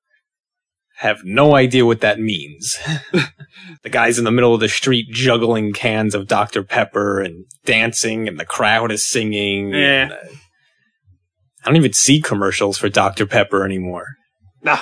Have 0.99 1.25
no 1.25 1.57
idea 1.57 1.85
what 1.85 2.03
that 2.03 2.21
means. 2.21 2.79
the 3.83 3.91
guy's 3.91 4.17
in 4.17 4.25
the 4.25 4.31
middle 4.31 4.55
of 4.55 4.61
the 4.61 4.69
street 4.69 5.09
juggling 5.11 5.73
cans 5.73 6.15
of 6.15 6.29
Dr. 6.29 6.63
Pepper 6.63 7.21
and 7.21 7.47
dancing, 7.65 8.29
and 8.29 8.39
the 8.39 8.45
crowd 8.45 8.93
is 8.93 9.05
singing. 9.05 9.71
Yeah. 9.71 10.03
and, 10.03 10.13
uh, 10.13 10.17
I 11.65 11.69
don't 11.69 11.77
even 11.77 11.95
see 11.95 12.21
commercials 12.21 12.79
for 12.79 12.89
Dr. 12.89 13.27
Pepper 13.27 13.65
anymore. 13.65 14.07
Nah. 14.63 14.79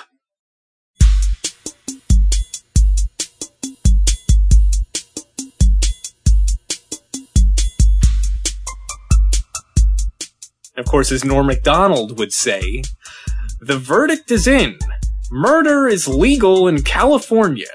Of 10.76 10.86
course, 10.86 11.10
as 11.10 11.24
Norm 11.24 11.46
Macdonald 11.46 12.18
would 12.18 12.32
say, 12.32 12.82
the 13.60 13.78
verdict 13.78 14.30
is 14.30 14.46
in. 14.46 14.78
Murder 15.34 15.88
is 15.88 16.06
legal 16.06 16.68
in 16.68 16.82
California. 16.82 17.70